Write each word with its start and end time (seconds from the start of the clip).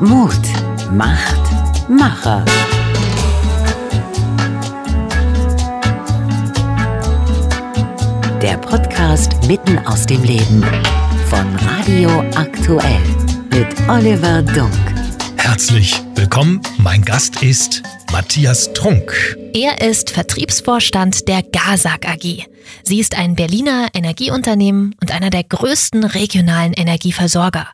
Mut 0.00 0.30
macht 0.92 1.88
Macher. 1.88 2.44
Der 8.40 8.56
Podcast 8.58 9.44
mitten 9.48 9.76
aus 9.86 10.06
dem 10.06 10.22
Leben 10.22 10.62
von 11.28 11.46
Radio 11.56 12.20
Aktuell 12.36 13.00
mit 13.50 13.66
Oliver 13.88 14.42
Dunk. 14.42 14.72
Herzlich 15.36 16.00
willkommen. 16.14 16.60
Mein 16.78 17.02
Gast 17.02 17.42
ist 17.42 17.82
Matthias 18.12 18.72
Trunk. 18.74 19.12
Er 19.60 19.80
ist 19.80 20.10
Vertriebsvorstand 20.10 21.26
der 21.26 21.42
GASAG 21.42 22.06
AG. 22.06 22.46
Sie 22.84 23.00
ist 23.00 23.18
ein 23.18 23.34
Berliner 23.34 23.88
Energieunternehmen 23.92 24.94
und 25.00 25.10
einer 25.10 25.30
der 25.30 25.42
größten 25.42 26.04
regionalen 26.04 26.74
Energieversorger. 26.74 27.66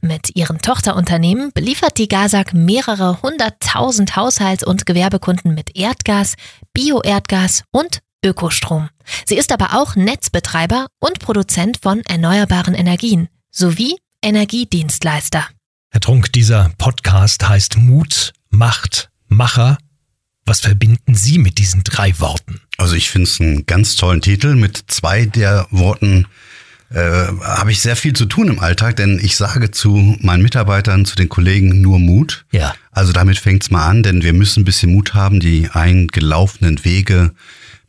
Mit 0.00 0.34
ihren 0.34 0.58
Tochterunternehmen 0.58 1.52
beliefert 1.54 1.96
die 1.98 2.08
GASAG 2.08 2.54
mehrere 2.54 3.22
hunderttausend 3.22 4.16
Haushalts- 4.16 4.64
und 4.64 4.84
Gewerbekunden 4.84 5.54
mit 5.54 5.78
Erdgas, 5.78 6.34
Bioerdgas 6.72 7.62
und 7.70 8.00
Ökostrom. 8.24 8.88
Sie 9.24 9.36
ist 9.36 9.52
aber 9.52 9.80
auch 9.80 9.94
Netzbetreiber 9.94 10.88
und 10.98 11.20
Produzent 11.20 11.78
von 11.80 12.00
erneuerbaren 12.00 12.74
Energien 12.74 13.28
sowie 13.52 13.94
Energiedienstleister. 14.22 15.46
Herr 15.90 16.00
Trunk, 16.00 16.32
dieser 16.32 16.72
Podcast 16.78 17.48
heißt 17.48 17.76
Mut, 17.76 18.32
Macht, 18.50 19.10
Macher. 19.28 19.78
Was 20.48 20.60
verbinden 20.60 21.14
Sie 21.14 21.36
mit 21.36 21.58
diesen 21.58 21.84
drei 21.84 22.18
Worten? 22.20 22.62
Also 22.78 22.94
ich 22.94 23.10
finde 23.10 23.24
es 23.24 23.38
einen 23.38 23.66
ganz 23.66 23.96
tollen 23.96 24.22
Titel. 24.22 24.54
Mit 24.54 24.82
zwei 24.86 25.26
der 25.26 25.66
Worten 25.70 26.26
äh, 26.88 26.98
habe 26.98 27.70
ich 27.70 27.80
sehr 27.80 27.96
viel 27.96 28.14
zu 28.14 28.24
tun 28.24 28.48
im 28.48 28.58
Alltag, 28.58 28.96
denn 28.96 29.20
ich 29.22 29.36
sage 29.36 29.72
zu 29.72 30.16
meinen 30.20 30.42
Mitarbeitern, 30.42 31.04
zu 31.04 31.16
den 31.16 31.28
Kollegen 31.28 31.82
nur 31.82 31.98
Mut. 31.98 32.46
Ja. 32.50 32.74
Also 32.92 33.12
damit 33.12 33.38
fängt's 33.38 33.70
mal 33.70 33.86
an, 33.86 34.02
denn 34.02 34.22
wir 34.22 34.32
müssen 34.32 34.62
ein 34.62 34.64
bisschen 34.64 34.90
Mut 34.90 35.12
haben, 35.12 35.38
die 35.38 35.68
eingelaufenen 35.70 36.82
Wege 36.82 37.34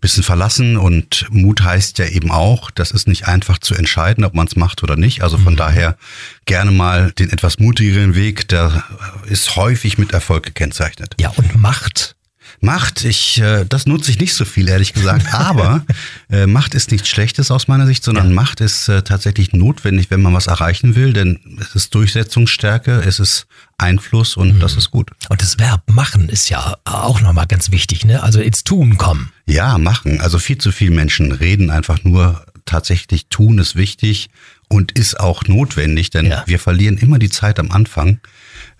bisschen 0.01 0.23
verlassen 0.23 0.77
und 0.77 1.27
Mut 1.29 1.61
heißt 1.61 1.97
ja 1.99 2.07
eben 2.07 2.31
auch, 2.31 2.71
das 2.71 2.91
ist 2.91 3.07
nicht 3.07 3.27
einfach 3.27 3.57
zu 3.57 3.75
entscheiden, 3.75 4.23
ob 4.23 4.33
man 4.33 4.47
es 4.47 4.55
macht 4.55 4.81
oder 4.81 4.95
nicht. 4.95 5.23
Also 5.23 5.37
von 5.37 5.53
mhm. 5.53 5.57
daher 5.57 5.97
gerne 6.45 6.71
mal 6.71 7.11
den 7.11 7.29
etwas 7.31 7.59
mutigeren 7.59 8.15
Weg, 8.15 8.47
der 8.47 8.83
ist 9.27 9.57
häufig 9.57 9.97
mit 9.97 10.13
Erfolg 10.13 10.45
gekennzeichnet. 10.45 11.15
Ja, 11.19 11.29
und 11.29 11.57
Macht 11.57 12.15
Macht, 12.61 13.05
ich, 13.05 13.39
äh, 13.39 13.65
das 13.67 13.85
nutze 13.85 14.11
ich 14.11 14.19
nicht 14.19 14.33
so 14.33 14.45
viel, 14.45 14.67
ehrlich 14.67 14.93
gesagt. 14.93 15.25
Aber 15.33 15.85
äh, 16.29 16.45
Macht 16.45 16.75
ist 16.75 16.91
nichts 16.91 17.07
Schlechtes 17.07 17.51
aus 17.51 17.67
meiner 17.67 17.85
Sicht, 17.85 18.03
sondern 18.03 18.29
ja. 18.29 18.33
Macht 18.33 18.61
ist 18.61 18.89
äh, 18.89 19.01
tatsächlich 19.01 19.53
notwendig, 19.53 20.11
wenn 20.11 20.21
man 20.21 20.33
was 20.33 20.47
erreichen 20.47 20.95
will. 20.95 21.13
Denn 21.13 21.39
es 21.59 21.75
ist 21.75 21.95
Durchsetzungsstärke, 21.95 23.01
es 23.05 23.19
ist 23.19 23.47
Einfluss 23.77 24.35
und 24.35 24.55
mhm. 24.55 24.59
das 24.59 24.75
ist 24.75 24.91
gut. 24.91 25.11
Und 25.29 25.41
das 25.41 25.57
Verb 25.57 25.83
machen 25.89 26.29
ist 26.29 26.49
ja 26.49 26.75
auch 26.83 27.21
nochmal 27.21 27.47
ganz 27.47 27.71
wichtig, 27.71 28.05
ne? 28.05 28.21
Also 28.23 28.41
ins 28.41 28.63
Tun 28.63 28.97
kommen. 28.97 29.31
Ja, 29.45 29.77
machen. 29.77 30.19
Also 30.21 30.37
viel 30.37 30.57
zu 30.57 30.71
viele 30.71 30.91
Menschen 30.91 31.31
reden 31.31 31.69
einfach 31.69 32.03
nur. 32.03 32.45
Tatsächlich 32.65 33.27
tun 33.29 33.57
ist 33.57 33.75
wichtig 33.75 34.29
und 34.67 34.91
ist 34.91 35.19
auch 35.19 35.43
notwendig, 35.45 36.11
denn 36.11 36.27
ja. 36.27 36.43
wir 36.45 36.59
verlieren 36.59 36.99
immer 36.99 37.17
die 37.17 37.31
Zeit 37.31 37.57
am 37.57 37.71
Anfang. 37.71 38.19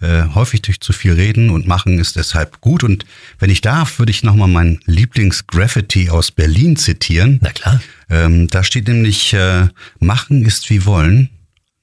Äh, 0.02 0.23
häufig 0.33 0.61
durch 0.61 0.80
zu 0.80 0.94
viel 0.94 1.11
reden 1.11 1.50
und 1.50 1.67
machen 1.67 2.00
ist 2.00 2.16
deshalb 2.16 2.61
gut. 2.61 2.86
Und 2.86 3.05
wenn 3.38 3.50
ich 3.50 3.59
darf, 3.59 4.00
würde 4.00 4.11
ich 4.11 4.23
nochmal 4.23 4.47
mein 4.47 4.80
Lieblings-Graffiti 4.86 6.09
aus 6.09 6.31
Berlin 6.31 6.78
zitieren. 6.78 7.39
Na 7.41 7.52
klar. 7.52 7.81
Ähm, 8.09 8.47
da 8.47 8.64
steht 8.64 8.88
nämlich, 8.88 9.33
äh, 9.33 9.67
machen 10.00 10.45
ist 10.45 10.69
wie 10.69 10.86
wollen, 10.86 11.30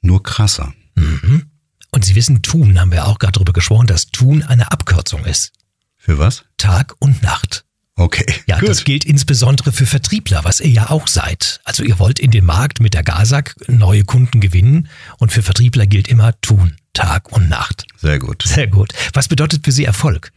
nur 0.01 0.23
krasser. 0.23 0.73
Mhm. 0.95 1.43
Und 1.91 2.07
Sie 2.07 2.15
wissen, 2.15 2.41
tun, 2.41 2.81
haben 2.81 2.91
wir 2.91 3.07
auch 3.07 3.19
gerade 3.19 3.33
darüber 3.33 3.53
gesprochen, 3.53 3.87
dass 3.87 4.07
tun 4.07 4.43
eine 4.43 4.73
Abkürzung 4.73 5.27
ist. 5.27 5.53
Für 5.99 6.19
was? 6.19 6.45
Tag 6.57 6.95
und 6.99 7.23
Nacht. 7.23 7.66
Okay. 7.97 8.27
Ja, 8.47 8.61
gut. 8.61 8.69
das 8.69 8.85
gilt 8.85 9.05
insbesondere 9.05 9.73
für 9.73 9.87
Vertriebler, 9.87 10.45
was 10.45 10.61
ihr 10.61 10.71
ja 10.71 10.91
auch 10.91 11.09
seid. 11.09 11.61
Also 11.65 11.83
ihr 11.83 11.99
wollt 11.99 12.19
in 12.19 12.31
den 12.31 12.45
Markt 12.45 12.81
mit 12.81 12.93
der 12.93 13.03
GASAG 13.03 13.55
neue 13.69 14.05
Kunden 14.05 14.41
gewinnen 14.41 14.89
und 15.19 15.33
für 15.33 15.43
Vertriebler 15.43 15.87
gilt 15.87 16.07
immer 16.09 16.39
tun. 16.43 16.77
Tag 16.93 17.31
und 17.33 17.49
Nacht. 17.51 17.87
Sehr 17.99 18.19
gut. 18.19 18.43
Sehr 18.43 18.67
gut. 18.69 18.93
Was 19.13 19.29
bedeutet 19.29 19.65
für 19.65 19.73
Sie 19.73 19.85
Erfolg? 19.85 20.33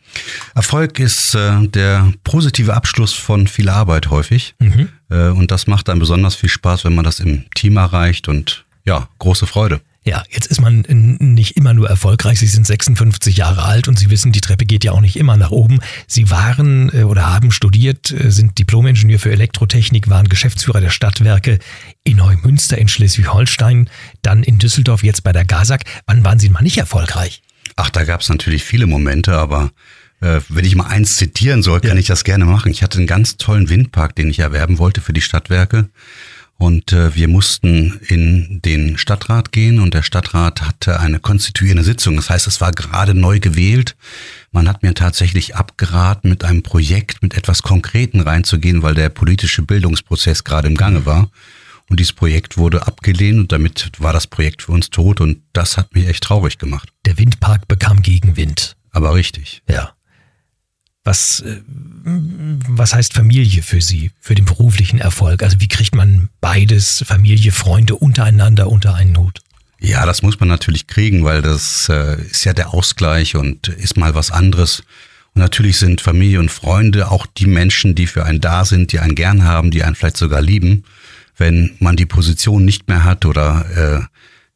Erfolg 0.55 0.99
ist 0.99 1.33
äh, 1.33 1.67
der 1.67 2.11
positive 2.25 2.73
Abschluss 2.73 3.13
von 3.13 3.47
viel 3.47 3.69
Arbeit 3.69 4.09
häufig. 4.09 4.55
Mhm. 4.59 4.89
Äh, 5.09 5.29
und 5.29 5.51
das 5.51 5.67
macht 5.67 5.87
dann 5.87 5.99
besonders 5.99 6.35
viel 6.35 6.49
Spaß, 6.49 6.83
wenn 6.83 6.95
man 6.95 7.05
das 7.05 7.21
im 7.21 7.45
Team 7.55 7.77
erreicht 7.77 8.27
und 8.27 8.65
ja, 8.85 9.07
große 9.19 9.47
Freude. 9.47 9.79
Ja, 10.05 10.23
jetzt 10.29 10.47
ist 10.47 10.61
man 10.61 10.85
nicht 11.19 11.57
immer 11.57 11.73
nur 11.73 11.89
erfolgreich. 11.89 12.39
Sie 12.39 12.47
sind 12.47 12.65
56 12.65 13.35
Jahre 13.35 13.63
alt 13.63 13.87
und 13.87 13.99
Sie 13.99 14.09
wissen, 14.09 14.31
die 14.31 14.39
Treppe 14.39 14.65
geht 14.65 14.83
ja 14.85 14.93
auch 14.93 15.01
nicht 15.01 15.17
immer 15.17 15.35
nach 15.35 15.51
oben. 15.51 15.79
Sie 16.07 16.31
waren 16.31 16.89
äh, 16.93 17.03
oder 17.03 17.27
haben 17.27 17.51
studiert, 17.51 18.11
äh, 18.11 18.31
sind 18.31 18.57
Diplomingenieur 18.57 19.19
für 19.19 19.31
Elektrotechnik, 19.31 20.09
waren 20.09 20.29
Geschäftsführer 20.29 20.79
der 20.79 20.89
Stadtwerke 20.89 21.59
in 22.05 22.17
Neumünster 22.17 22.77
in 22.77 22.87
Schleswig-Holstein, 22.87 23.89
dann 24.21 24.43
in 24.43 24.57
Düsseldorf, 24.57 25.03
jetzt 25.03 25.23
bei 25.23 25.33
der 25.33 25.43
GASAG. 25.43 25.83
Wann 26.07 26.23
waren 26.23 26.39
Sie 26.39 26.49
mal 26.49 26.61
nicht 26.61 26.77
erfolgreich? 26.77 27.41
Ach, 27.75 27.89
da 27.89 28.05
gab 28.05 28.21
es 28.21 28.29
natürlich 28.29 28.63
viele 28.63 28.87
Momente, 28.87 29.37
aber 29.37 29.71
äh, 30.21 30.39
wenn 30.49 30.65
ich 30.65 30.75
mal 30.75 30.87
eins 30.87 31.17
zitieren 31.17 31.61
soll, 31.61 31.81
kann 31.81 31.91
ja. 31.91 31.97
ich 31.97 32.07
das 32.07 32.23
gerne 32.23 32.45
machen. 32.45 32.71
Ich 32.71 32.83
hatte 32.83 32.97
einen 32.97 33.07
ganz 33.07 33.37
tollen 33.37 33.69
Windpark, 33.69 34.15
den 34.15 34.29
ich 34.29 34.39
erwerben 34.39 34.77
wollte 34.77 35.01
für 35.01 35.13
die 35.13 35.21
Stadtwerke. 35.21 35.89
Und 36.59 36.91
äh, 36.91 37.15
wir 37.15 37.29
mussten 37.29 38.01
in 38.09 38.59
den 38.65 38.97
Stadtrat 38.97 39.53
gehen 39.53 39.79
und 39.79 39.93
der 39.93 40.03
Stadtrat 40.03 40.61
hatte 40.61 40.99
eine 40.99 41.21
konstituierende 41.21 41.85
Sitzung. 41.85 42.17
Das 42.17 42.29
heißt, 42.29 42.47
es 42.47 42.59
war 42.59 42.73
gerade 42.73 43.15
neu 43.15 43.39
gewählt. 43.39 43.95
Man 44.51 44.67
hat 44.67 44.83
mir 44.83 44.93
tatsächlich 44.93 45.55
abgeraten, 45.55 46.29
mit 46.29 46.43
einem 46.43 46.61
Projekt, 46.61 47.23
mit 47.23 47.33
etwas 47.33 47.63
Konkreten 47.63 48.19
reinzugehen, 48.19 48.83
weil 48.83 48.93
der 48.93 49.07
politische 49.07 49.61
Bildungsprozess 49.61 50.43
gerade 50.43 50.67
im 50.67 50.75
Gange 50.75 51.05
war. 51.05 51.31
Und 51.89 51.97
dieses 52.01 52.11
Projekt 52.11 52.57
wurde 52.57 52.85
abgelehnt 52.85 53.39
und 53.39 53.51
damit 53.53 53.89
war 53.97 54.11
das 54.11 54.27
Projekt 54.27 54.63
für 54.63 54.73
uns 54.73 54.89
tot 54.89 55.21
und 55.21 55.41
das 55.53 55.77
hat 55.77 55.95
mich 55.95 56.07
echt 56.07 56.25
traurig 56.25 56.57
gemacht. 56.57 56.89
Der 57.05 57.17
Windpark 57.17 57.69
bekam 57.69 58.01
Gegenwind. 58.01 58.75
Aber 58.91 59.13
richtig. 59.13 59.63
Ja. 59.69 59.93
Was, 61.03 61.41
äh, 61.41 61.61
was 62.03 62.93
heißt 62.93 63.13
Familie 63.13 63.63
für 63.63 63.81
Sie, 63.81 64.11
für 64.19 64.35
den 64.35 64.45
beruflichen 64.45 64.99
Erfolg? 64.99 65.43
Also 65.43 65.59
wie 65.59 65.67
kriegt 65.67 65.95
man 65.95 66.29
beides, 66.41 67.03
Familie, 67.07 67.51
Freunde 67.51 67.95
untereinander 67.95 68.69
unter 68.69 68.95
einen 68.95 69.17
Hut? 69.17 69.39
Ja, 69.79 70.05
das 70.05 70.21
muss 70.21 70.39
man 70.39 70.49
natürlich 70.49 70.87
kriegen, 70.87 71.23
weil 71.23 71.41
das 71.41 71.87
äh, 71.89 72.21
ist 72.21 72.43
ja 72.43 72.53
der 72.53 72.73
Ausgleich 72.73 73.35
und 73.35 73.69
ist 73.69 73.97
mal 73.97 74.13
was 74.13 74.29
anderes. 74.29 74.83
Und 75.33 75.41
natürlich 75.41 75.77
sind 75.77 76.01
Familie 76.01 76.39
und 76.39 76.51
Freunde 76.51 77.09
auch 77.09 77.25
die 77.25 77.47
Menschen, 77.47 77.95
die 77.95 78.07
für 78.07 78.25
einen 78.25 78.41
da 78.41 78.65
sind, 78.65 78.91
die 78.91 78.99
einen 78.99 79.15
gern 79.15 79.43
haben, 79.43 79.71
die 79.71 79.83
einen 79.83 79.95
vielleicht 79.95 80.17
sogar 80.17 80.41
lieben. 80.41 80.83
Wenn 81.37 81.77
man 81.79 81.95
die 81.95 82.05
Position 82.05 82.65
nicht 82.65 82.89
mehr 82.89 83.05
hat 83.05 83.25
oder 83.25 84.08
äh, 84.08 84.08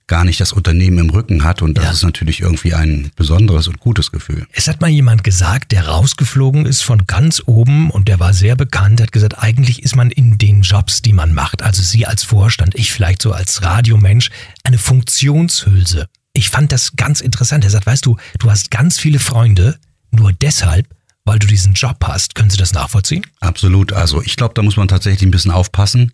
gar 0.08 0.26
nicht 0.26 0.40
das 0.40 0.54
Unternehmen 0.54 0.98
im 0.98 1.10
Rücken 1.10 1.44
hat. 1.44 1.62
Und 1.62 1.78
das 1.78 1.86
ja. 1.86 1.92
ist 1.92 2.04
natürlich 2.04 2.42
irgendwie 2.42 2.74
ein 2.74 3.12
besonderes 3.16 3.68
und 3.68 3.80
gutes 3.80 4.12
Gefühl. 4.12 4.46
Es 4.52 4.68
hat 4.68 4.82
mal 4.82 4.90
jemand 4.90 5.24
gesagt, 5.24 5.72
der 5.72 5.88
rausgeflogen 5.88 6.66
ist 6.66 6.82
von 6.82 7.06
ganz 7.08 7.42
oben 7.46 7.90
und 7.90 8.08
der 8.08 8.20
war 8.20 8.34
sehr 8.34 8.56
bekannt, 8.56 9.02
hat 9.02 9.12
gesagt, 9.12 9.40
eigentlich 9.40 9.84
ist 9.84 9.96
man 9.96 10.12
in 10.12 10.38
den 10.38 10.62
Jobs, 10.62 11.02
die 11.02 11.14
man 11.14 11.34
macht, 11.34 11.62
also 11.62 11.82
Sie 11.82 12.06
als 12.06 12.24
Vorstand, 12.24 12.76
ich 12.76 12.92
vielleicht 12.92 13.22
so 13.22 13.32
als 13.32 13.64
Radiomensch, 13.64 14.30
eine 14.64 14.78
Funktionshülse. 14.78 16.08
Ich 16.34 16.50
fand 16.50 16.72
das 16.72 16.96
ganz 16.96 17.22
interessant. 17.22 17.64
Er 17.64 17.70
sagt, 17.70 17.86
weißt 17.86 18.06
du, 18.06 18.18
du 18.40 18.50
hast 18.50 18.72
ganz 18.72 19.00
viele 19.00 19.20
Freunde, 19.20 19.78
nur 20.12 20.34
deshalb, 20.34 20.88
weil 21.26 21.40
du 21.40 21.48
diesen 21.48 21.74
Job 21.74 21.98
hast. 22.04 22.36
Können 22.36 22.50
Sie 22.50 22.58
das 22.58 22.74
nachvollziehen? 22.74 23.26
Absolut. 23.40 23.94
Also 23.94 24.22
ich 24.22 24.36
glaube, 24.36 24.54
da 24.56 24.62
muss 24.62 24.78
man 24.78 24.88
tatsächlich 24.88 25.28
ein 25.28 25.32
bisschen 25.32 25.52
aufpassen 25.52 26.12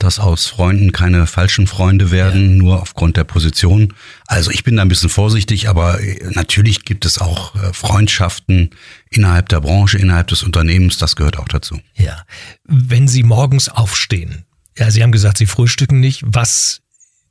dass 0.00 0.18
aus 0.18 0.46
Freunden 0.46 0.92
keine 0.92 1.26
falschen 1.26 1.66
Freunde 1.66 2.10
werden, 2.10 2.52
ja. 2.52 2.56
nur 2.56 2.82
aufgrund 2.82 3.16
der 3.16 3.24
Position. 3.24 3.92
Also 4.26 4.50
ich 4.50 4.64
bin 4.64 4.76
da 4.76 4.82
ein 4.82 4.88
bisschen 4.88 5.10
vorsichtig, 5.10 5.68
aber 5.68 6.00
äh, 6.00 6.30
natürlich 6.32 6.84
gibt 6.84 7.04
es 7.04 7.18
auch 7.18 7.54
äh, 7.54 7.72
Freundschaften 7.72 8.70
innerhalb 9.10 9.50
der 9.50 9.60
Branche, 9.60 9.98
innerhalb 9.98 10.28
des 10.28 10.42
Unternehmens, 10.42 10.96
das 10.96 11.16
gehört 11.16 11.38
auch 11.38 11.48
dazu. 11.48 11.78
Ja. 11.94 12.24
Wenn 12.64 13.08
Sie 13.08 13.22
morgens 13.22 13.68
aufstehen, 13.68 14.46
ja, 14.76 14.90
Sie 14.90 15.02
haben 15.02 15.12
gesagt, 15.12 15.36
Sie 15.36 15.46
frühstücken 15.46 16.00
nicht, 16.00 16.22
was 16.26 16.80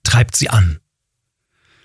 treibt 0.04 0.36
Sie 0.36 0.50
an? 0.50 0.80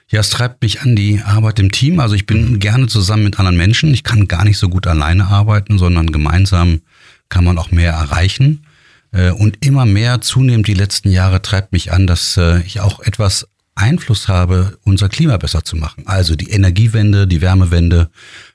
Ja, 0.08 0.20
es 0.20 0.28
treibt 0.28 0.62
mich 0.62 0.82
an 0.82 0.94
die 0.94 1.22
Arbeit 1.22 1.58
im 1.58 1.72
Team. 1.72 1.98
Also 1.98 2.14
ich 2.14 2.26
bin 2.26 2.52
mhm. 2.52 2.58
gerne 2.60 2.86
zusammen 2.88 3.24
mit 3.24 3.38
anderen 3.38 3.56
Menschen. 3.56 3.92
Ich 3.94 4.04
kann 4.04 4.28
gar 4.28 4.44
nicht 4.44 4.58
so 4.58 4.68
gut 4.68 4.86
alleine 4.86 5.28
arbeiten, 5.28 5.78
sondern 5.78 6.12
gemeinsam 6.12 6.82
kann 7.30 7.44
man 7.44 7.56
auch 7.56 7.70
mehr 7.70 7.92
erreichen. 7.92 8.66
Äh, 9.14 9.30
und 9.30 9.64
immer 9.64 9.86
mehr 9.86 10.20
zunehmend 10.20 10.66
die 10.66 10.74
letzten 10.74 11.10
Jahre 11.10 11.40
treibt 11.40 11.72
mich 11.72 11.92
an, 11.92 12.06
dass 12.06 12.36
äh, 12.36 12.60
ich 12.60 12.80
auch 12.80 13.00
etwas 13.00 13.48
Einfluss 13.76 14.28
habe, 14.28 14.78
unser 14.84 15.08
Klima 15.08 15.36
besser 15.36 15.64
zu 15.64 15.76
machen. 15.76 16.06
Also 16.06 16.36
die 16.36 16.50
Energiewende, 16.50 17.26
die 17.26 17.40
Wärmewende 17.40 18.10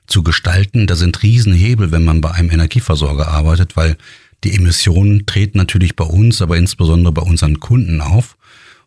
zu 0.06 0.22
gestalten. 0.22 0.86
Da 0.86 0.96
sind 0.96 1.22
Riesenhebel, 1.22 1.92
wenn 1.92 2.04
man 2.04 2.20
bei 2.20 2.30
einem 2.30 2.50
Energieversorger 2.50 3.28
arbeitet, 3.28 3.76
weil 3.76 3.96
die 4.44 4.54
Emissionen 4.54 5.26
treten 5.26 5.58
natürlich 5.58 5.96
bei 5.96 6.04
uns, 6.04 6.40
aber 6.40 6.56
insbesondere 6.56 7.12
bei 7.12 7.22
unseren 7.22 7.60
Kunden 7.60 8.00
auf. 8.00 8.36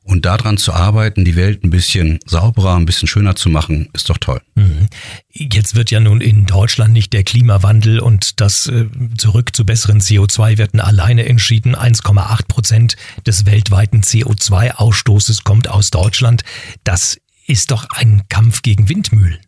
Und 0.06 0.26
daran 0.26 0.58
zu 0.58 0.74
arbeiten, 0.74 1.24
die 1.24 1.38
Welt 1.38 1.64
ein 1.64 1.70
bisschen 1.70 2.20
sauberer, 2.26 2.76
ein 2.76 2.86
bisschen 2.86 3.08
schöner 3.08 3.38
zu 3.38 3.50
machen, 3.50 3.90
ist 3.94 4.10
doch 4.10 4.18
toll. 4.18 4.42
Mhm. 4.56 4.88
Jetzt 5.30 5.76
wird 5.76 5.92
ja 5.92 6.02
nun 6.02 6.20
in 6.20 6.46
Deutschland 6.46 6.92
nicht 6.92 7.14
der 7.14 7.24
Klimawandel 7.24 8.00
und 8.00 8.42
das 8.42 8.68
äh, 8.68 8.88
zurück 9.18 9.56
zu 9.56 9.66
besseren 9.66 10.02
CO2-Werten 10.02 10.82
alleine 10.82 11.26
entschieden. 11.26 11.76
1,8 11.76 12.48
Prozent 12.48 12.96
des 13.26 13.46
weltweiten 13.46 14.02
CO2-Ausstoßes 14.02 15.44
kommt 15.44 15.70
aus 15.70 15.90
Deutschland. 15.90 16.44
Das 16.84 17.18
ist 17.48 17.72
doch 17.72 17.88
ein 17.96 18.24
Kampf 18.28 18.62
gegen 18.62 18.90
Windmühlen. 18.90 19.40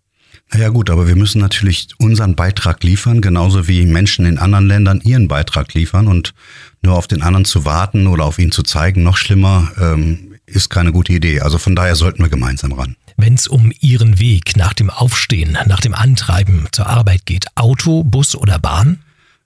Naja 0.53 0.69
gut, 0.69 0.89
aber 0.89 1.07
wir 1.07 1.15
müssen 1.15 1.41
natürlich 1.41 1.89
unseren 1.97 2.35
Beitrag 2.35 2.83
liefern, 2.83 3.19
genauso 3.19 3.67
wie 3.67 3.85
Menschen 3.85 4.25
in 4.25 4.37
anderen 4.37 4.67
Ländern 4.67 5.01
ihren 5.03 5.27
Beitrag 5.27 5.73
liefern. 5.73 6.07
Und 6.07 6.33
nur 6.81 6.95
auf 6.95 7.07
den 7.07 7.23
anderen 7.23 7.45
zu 7.45 7.65
warten 7.65 8.07
oder 8.07 8.25
auf 8.25 8.39
ihn 8.39 8.51
zu 8.51 8.63
zeigen, 8.63 9.03
noch 9.03 9.17
schlimmer, 9.17 9.71
ähm, 9.79 10.34
ist 10.45 10.69
keine 10.69 10.91
gute 10.91 11.13
Idee. 11.13 11.41
Also 11.41 11.57
von 11.57 11.75
daher 11.75 11.95
sollten 11.95 12.23
wir 12.23 12.29
gemeinsam 12.29 12.73
ran. 12.73 12.95
Wenn 13.17 13.35
es 13.35 13.47
um 13.47 13.71
Ihren 13.79 14.19
Weg 14.19 14.57
nach 14.57 14.73
dem 14.73 14.89
Aufstehen, 14.89 15.57
nach 15.67 15.79
dem 15.79 15.93
Antreiben 15.93 16.67
zur 16.71 16.87
Arbeit 16.87 17.25
geht, 17.25 17.45
Auto, 17.55 18.03
Bus 18.03 18.35
oder 18.35 18.59
Bahn? 18.59 18.99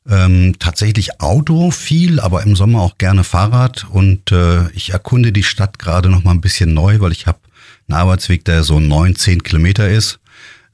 Ähm, 0.09 0.55
tatsächlich 0.57 1.21
Auto 1.21 1.69
viel, 1.69 2.19
aber 2.19 2.41
im 2.43 2.55
Sommer 2.55 2.81
auch 2.81 2.97
gerne 2.97 3.23
Fahrrad. 3.23 3.85
Und 3.89 4.31
äh, 4.31 4.69
ich 4.71 4.91
erkunde 4.91 5.31
die 5.31 5.43
Stadt 5.43 5.77
gerade 5.77 6.09
noch 6.09 6.23
mal 6.23 6.31
ein 6.31 6.41
bisschen 6.41 6.73
neu, 6.73 6.99
weil 6.99 7.11
ich 7.11 7.27
habe 7.27 7.39
einen 7.87 7.99
Arbeitsweg, 7.99 8.43
der 8.45 8.63
so 8.63 8.79
neun, 8.79 9.15
zehn 9.15 9.43
Kilometer 9.43 9.87
ist. 9.89 10.19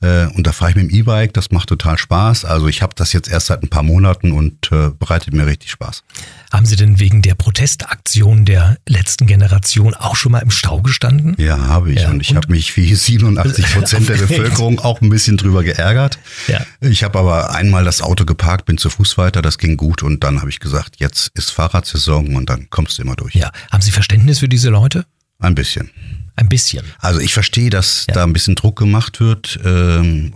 Äh, 0.02 0.28
und 0.28 0.46
da 0.46 0.52
fahre 0.52 0.72
ich 0.72 0.76
mit 0.76 0.90
dem 0.90 0.96
E-Bike, 0.96 1.34
das 1.34 1.52
macht 1.52 1.70
total 1.70 1.98
Spaß. 1.98 2.46
Also 2.46 2.68
ich 2.68 2.82
habe 2.82 2.94
das 2.96 3.14
jetzt 3.14 3.30
erst 3.30 3.48
seit 3.48 3.64
ein 3.64 3.70
paar 3.70 3.84
Monaten 3.84 4.32
und 4.32 4.72
äh, 4.72 4.90
bereitet 4.90 5.34
mir 5.34 5.46
richtig 5.46 5.72
Spaß. 5.72 6.04
Haben 6.52 6.66
Sie 6.66 6.76
denn 6.76 7.00
wegen 7.00 7.22
der 7.22 7.36
Protestaktion 7.36 8.46
der 8.46 8.78
letzten 8.88 9.26
Generation 9.26 9.94
auch 9.94 10.16
schon 10.16 10.32
mal 10.32 10.40
im 10.40 10.52
Stau 10.52 10.82
gestanden? 10.82 11.36
Ja, 11.38 11.58
habe 11.58 11.92
ich. 11.92 12.02
Ja, 12.02 12.10
und 12.10 12.22
ich 12.22 12.36
habe 12.36 12.52
mich 12.52 12.76
wie 12.78 12.94
87 12.96 13.74
Prozent 13.74 14.10
der 14.10 14.16
Bevölkerung 14.18 14.80
auch 14.80 15.02
ein 15.02 15.10
bisschen 15.10 15.38
drüber 15.38 15.64
geärgert. 15.64 16.20
Ja. 16.48 16.62
Ich 16.82 17.04
habe 17.04 17.20
aber 17.20 17.54
einmal 17.54 17.84
das 17.84 18.02
Auto 18.02 18.26
geparkt, 18.26 18.66
bin 18.66 18.78
zu 18.78 18.90
Fuß 18.90 19.18
weiter, 19.18 19.42
das 19.42 19.58
ging 19.58 19.78
gut 19.78 20.04
und 20.04 20.24
dann 20.24 20.40
habe 20.42 20.50
ich 20.50 20.60
gesagt, 20.60 20.96
jetzt 20.98 21.32
ist 21.36 21.52
Fahrradsaison 21.52 22.36
und 22.36 22.50
dann 22.50 22.70
kommst 22.70 22.98
du 22.98 23.02
immer 23.02 23.16
durch. 23.16 23.34
Ja, 23.36 23.52
haben 23.72 23.82
Sie 23.82 23.92
Verständnis 23.92 24.40
für 24.40 24.50
diese 24.50 24.70
Leute? 24.70 25.06
Ein 25.40 25.56
bisschen. 25.56 25.90
Ein 26.36 26.50
bisschen. 26.50 26.86
Also 27.00 27.20
ich 27.20 27.34
verstehe, 27.34 27.70
dass 27.70 28.06
ja. 28.08 28.16
da 28.16 28.24
ein 28.24 28.34
bisschen 28.34 28.56
Druck 28.56 28.78
gemacht 28.78 29.20
wird 29.20 29.60
ähm, 29.64 30.34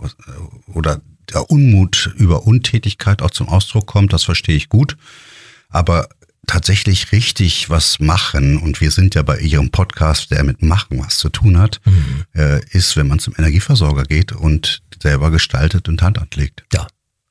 oder 0.72 1.00
der 1.32 1.50
Unmut 1.50 2.12
über 2.16 2.46
Untätigkeit 2.46 3.22
auch 3.22 3.30
zum 3.30 3.48
Ausdruck 3.48 3.86
kommt, 3.86 4.12
das 4.12 4.24
verstehe 4.24 4.56
ich 4.56 4.68
gut. 4.68 4.96
Aber 5.68 6.08
tatsächlich 6.46 7.12
richtig 7.12 7.70
was 7.70 8.00
machen, 8.00 8.58
und 8.58 8.80
wir 8.80 8.90
sind 8.90 9.14
ja 9.14 9.22
bei 9.22 9.38
Ihrem 9.38 9.70
Podcast, 9.70 10.30
der 10.30 10.42
mit 10.42 10.62
Machen 10.62 10.98
was 10.98 11.18
zu 11.18 11.28
tun 11.28 11.58
hat, 11.58 11.80
mhm. 11.84 12.24
äh, 12.34 12.60
ist, 12.70 12.96
wenn 12.96 13.06
man 13.06 13.20
zum 13.20 13.34
Energieversorger 13.38 14.04
geht 14.04 14.32
und 14.32 14.82
selber 15.00 15.30
gestaltet 15.30 15.88
und 15.88 16.02
Hand 16.02 16.18
anlegt. 16.18 16.64
Ja, 16.72 16.88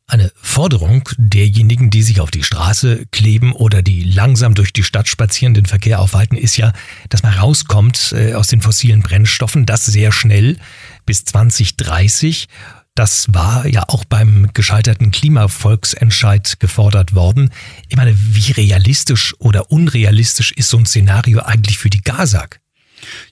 eine 0.09 0.31
Forderung 0.35 1.07
derjenigen, 1.17 1.89
die 1.89 2.03
sich 2.03 2.19
auf 2.19 2.31
die 2.31 2.43
Straße 2.43 3.05
kleben 3.11 3.53
oder 3.53 3.81
die 3.81 4.03
langsam 4.03 4.55
durch 4.55 4.73
die 4.73 4.83
Stadt 4.83 5.07
spazieren, 5.07 5.53
den 5.53 5.65
Verkehr 5.65 5.99
aufhalten, 5.99 6.35
ist 6.35 6.57
ja, 6.57 6.73
dass 7.09 7.23
man 7.23 7.33
rauskommt 7.33 8.13
äh, 8.15 8.33
aus 8.33 8.47
den 8.47 8.61
fossilen 8.61 9.01
Brennstoffen, 9.01 9.65
das 9.65 9.85
sehr 9.85 10.11
schnell 10.11 10.57
bis 11.05 11.25
2030. 11.25 12.47
Das 12.95 13.33
war 13.33 13.65
ja 13.65 13.83
auch 13.87 14.03
beim 14.03 14.49
gescheiterten 14.53 15.11
Klimavolksentscheid 15.11 16.59
gefordert 16.59 17.15
worden. 17.15 17.51
Ich 17.87 17.95
meine, 17.95 18.13
wie 18.17 18.51
realistisch 18.51 19.35
oder 19.39 19.71
unrealistisch 19.71 20.51
ist 20.51 20.69
so 20.69 20.77
ein 20.77 20.85
Szenario 20.85 21.39
eigentlich 21.39 21.77
für 21.77 21.89
die 21.89 22.01
GASAG? 22.01 22.59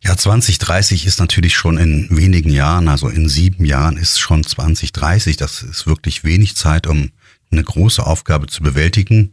Ja, 0.03 0.15
2030 0.15 1.05
ist 1.05 1.19
natürlich 1.19 1.55
schon 1.55 1.77
in 1.77 2.07
wenigen 2.09 2.49
Jahren, 2.49 2.87
also 2.87 3.09
in 3.09 3.27
sieben 3.29 3.65
Jahren 3.65 3.97
ist 3.97 4.19
schon 4.19 4.43
2030. 4.43 5.37
Das 5.37 5.63
ist 5.63 5.87
wirklich 5.87 6.23
wenig 6.23 6.55
Zeit, 6.55 6.87
um 6.87 7.11
eine 7.51 7.63
große 7.63 8.05
Aufgabe 8.05 8.47
zu 8.47 8.63
bewältigen. 8.63 9.31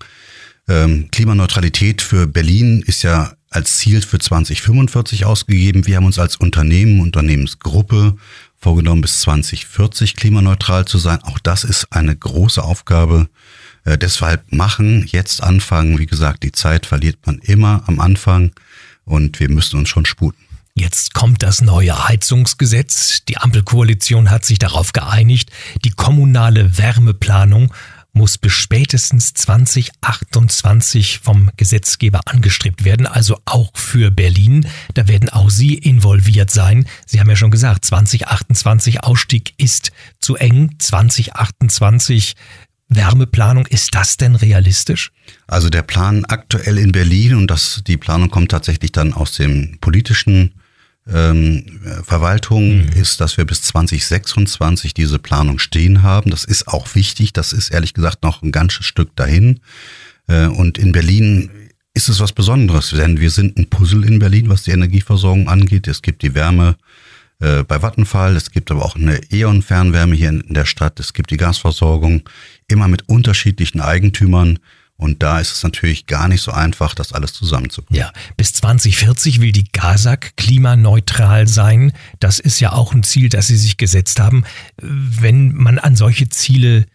Ähm, 0.69 1.09
Klimaneutralität 1.11 2.01
für 2.01 2.27
Berlin 2.27 2.83
ist 2.87 3.03
ja 3.03 3.35
als 3.51 3.79
Ziel 3.79 4.03
für 4.03 4.19
2045 4.19 5.25
ausgegeben. 5.25 5.87
Wir 5.87 5.97
haben 5.97 6.07
uns 6.07 6.19
als 6.19 6.37
Unternehmen, 6.37 7.01
Unternehmensgruppe 7.01 8.17
vorgenommen, 8.57 9.03
bis 9.03 9.21
2040 9.21 10.17
klimaneutral 10.17 10.87
zu 10.87 10.99
sein. 10.99 11.23
Auch 11.23 11.39
das 11.39 11.65
ist 11.65 11.93
eine 11.93 12.17
große 12.17 12.63
Aufgabe. 12.63 13.29
Äh, 13.85 13.99
deshalb 13.99 14.51
machen, 14.53 15.07
jetzt 15.07 15.43
anfangen. 15.43 15.99
Wie 15.99 16.07
gesagt, 16.07 16.43
die 16.43 16.53
Zeit 16.53 16.87
verliert 16.87 17.19
man 17.27 17.39
immer 17.39 17.85
am 17.87 18.01
Anfang 18.01 18.53
und 19.05 19.41
wir 19.41 19.51
müssen 19.51 19.79
uns 19.79 19.89
schon 19.89 20.07
sputen. 20.07 20.45
Jetzt 20.77 21.15
kommt 21.15 21.45
das 21.45 21.61
neue 21.61 22.09
Heizungsgesetz. 22.09 23.25
Die 23.29 23.39
Ampelkoalition 23.39 24.31
hat 24.31 24.45
sich 24.45 24.59
darauf 24.59 24.93
geeinigt, 24.93 25.51
die 25.85 25.91
kommunale 25.91 26.79
Wärmeplanung 26.79 27.73
muss 28.15 28.39
bis 28.39 28.53
spätestens 28.53 29.35
2028 29.35 31.19
vom 31.19 31.51
Gesetzgeber 31.57 32.21
angestrebt 32.27 32.85
werden, 32.85 33.07
also 33.07 33.39
auch 33.45 33.71
für 33.75 34.11
Berlin. 34.11 34.67
Da 34.95 35.09
werden 35.09 35.29
auch 35.29 35.51
Sie 35.51 35.75
involviert 35.75 36.51
sein. 36.51 36.87
Sie 37.07 37.21
haben 37.21 37.29
ja 37.29 37.37
schon 37.37 37.51
gesagt, 37.51 37.85
2028 37.85 39.03
Ausstieg 39.03 39.55
ist 39.59 39.93
zu 40.21 40.37
eng. 40.37 40.77
2028 40.79 42.37
Wärmeplanung, 42.89 43.67
ist 43.67 43.95
das 43.95 44.17
denn 44.17 44.35
realistisch? 44.35 45.13
Also 45.47 45.71
der 45.71 45.83
Plan 45.83 46.25
aktuell 46.27 46.79
in 46.79 46.93
Berlin 46.93 47.35
und 47.35 47.51
das, 47.51 47.83
die 47.87 47.97
Planung 47.97 48.31
kommt 48.31 48.51
tatsächlich 48.51 48.93
dann 48.93 49.13
aus 49.13 49.33
dem 49.33 49.79
politischen 49.81 50.55
ähm, 51.07 51.81
Verwaltung, 52.03 52.79
mhm. 52.79 52.89
ist, 52.95 53.21
dass 53.21 53.37
wir 53.37 53.45
bis 53.45 53.63
2026 53.63 54.95
diese 54.95 55.19
Planung 55.19 55.59
stehen 55.59 56.03
haben. 56.03 56.31
Das 56.31 56.45
ist 56.45 56.69
auch 56.69 56.95
wichtig. 56.95 57.33
Das 57.33 57.53
ist 57.53 57.71
ehrlich 57.71 57.95
gesagt 57.95 58.23
noch 58.23 58.43
ein 58.43 58.53
ganzes 58.53 58.87
Stück 58.87 59.15
dahin. 59.17 59.61
Äh, 60.27 60.47
und 60.47 60.79
in 60.79 60.93
Berlin 60.93 61.51
ist 61.95 62.09
es 62.09 62.21
was 62.21 62.33
Besonderes, 62.33 62.91
denn 62.91 63.21
wir 63.21 63.31
sind 63.31 63.57
ein 63.57 63.69
Puzzle 63.69 64.05
in 64.05 64.19
Berlin, 64.19 64.49
was 64.49 64.65
die 64.65 64.73
Energieversorgung 64.73 65.49
angeht. 65.49 65.87
Es 65.89 66.03
gibt 66.03 66.23
die 66.23 66.35
Wärme, 66.35 66.77
äh, 67.41 67.65
bei 67.65 67.83
Vattenfall. 67.83 68.37
Es 68.37 68.51
gibt 68.53 68.71
aber 68.71 68.85
auch 68.85 68.97
eine 68.97 69.21
E.ON-Fernwärme 69.31 70.15
hier 70.15 70.31
in 70.31 70.45
der 70.49 70.67
Stadt. 70.67 71.01
Es 71.01 71.13
gibt 71.13 71.31
die 71.31 71.37
Gasversorgung, 71.37 72.23
immer 72.69 72.89
mit 72.89 73.09
unterschiedlichen 73.09 73.81
Eigentümern. 73.81 74.59
Und 74.97 75.23
da 75.23 75.41
ist 75.41 75.53
es 75.53 75.63
natürlich 75.63 76.07
gar 76.07 76.29
nicht 76.29 76.41
so 76.41 76.53
einfach, 76.53 76.95
das 76.95 77.13
alles 77.13 77.33
zusammenzubringen. 77.33 78.01
Ja, 78.01 78.13
bis 78.37 78.53
2040 78.53 79.41
will 79.41 79.51
die 79.51 79.67
GASAG 79.73 80.37
klimaneutral 80.37 81.49
sein. 81.49 81.93
Das 82.21 82.39
ist 82.39 82.61
ja 82.61 82.73
auch 82.73 82.95
ein 82.95 83.03
Ziel, 83.03 83.29
das 83.29 83.49
Sie 83.49 83.57
sich 83.57 83.77
gesetzt 83.77 84.21
haben. 84.21 84.45
Wenn 84.81 85.53
man 85.53 85.79
an 85.79 85.97
solche 85.97 86.29
Ziele 86.29 86.87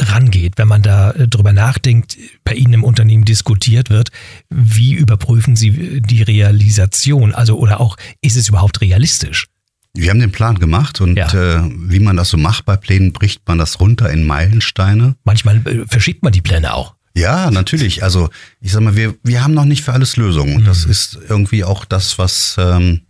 rangeht, 0.00 0.58
wenn 0.58 0.68
man 0.68 0.82
da 0.82 1.10
äh, 1.12 1.28
drüber 1.28 1.52
nachdenkt, 1.52 2.16
bei 2.44 2.54
Ihnen 2.54 2.74
im 2.74 2.84
Unternehmen 2.84 3.24
diskutiert 3.24 3.90
wird, 3.90 4.10
wie 4.48 4.94
überprüfen 4.94 5.56
Sie 5.56 6.00
die 6.00 6.22
Realisation? 6.22 7.34
Also 7.34 7.58
oder 7.58 7.80
auch, 7.80 7.96
ist 8.20 8.36
es 8.36 8.48
überhaupt 8.48 8.80
realistisch? 8.80 9.48
Wir 9.94 10.10
haben 10.10 10.20
den 10.20 10.32
Plan 10.32 10.58
gemacht 10.58 11.00
und 11.00 11.16
ja. 11.16 11.32
äh, 11.32 11.62
wie 11.72 11.98
man 11.98 12.16
das 12.16 12.28
so 12.28 12.36
macht 12.36 12.64
bei 12.64 12.76
Plänen, 12.76 13.12
bricht 13.12 13.42
man 13.48 13.58
das 13.58 13.80
runter 13.80 14.10
in 14.10 14.26
Meilensteine. 14.26 15.16
Manchmal 15.24 15.56
äh, 15.66 15.86
verschiebt 15.86 16.22
man 16.22 16.32
die 16.32 16.42
Pläne 16.42 16.74
auch. 16.74 16.94
Ja, 17.14 17.50
natürlich. 17.50 18.04
Also 18.04 18.30
ich 18.60 18.72
sag 18.72 18.82
mal, 18.82 18.94
wir, 18.94 19.16
wir 19.24 19.42
haben 19.42 19.54
noch 19.54 19.64
nicht 19.64 19.82
für 19.82 19.92
alles 19.92 20.16
Lösungen. 20.16 20.56
Und 20.56 20.62
mhm. 20.62 20.66
das 20.66 20.84
ist 20.84 21.18
irgendwie 21.28 21.64
auch 21.64 21.84
das, 21.84 22.18
was, 22.18 22.56
ähm, 22.58 23.02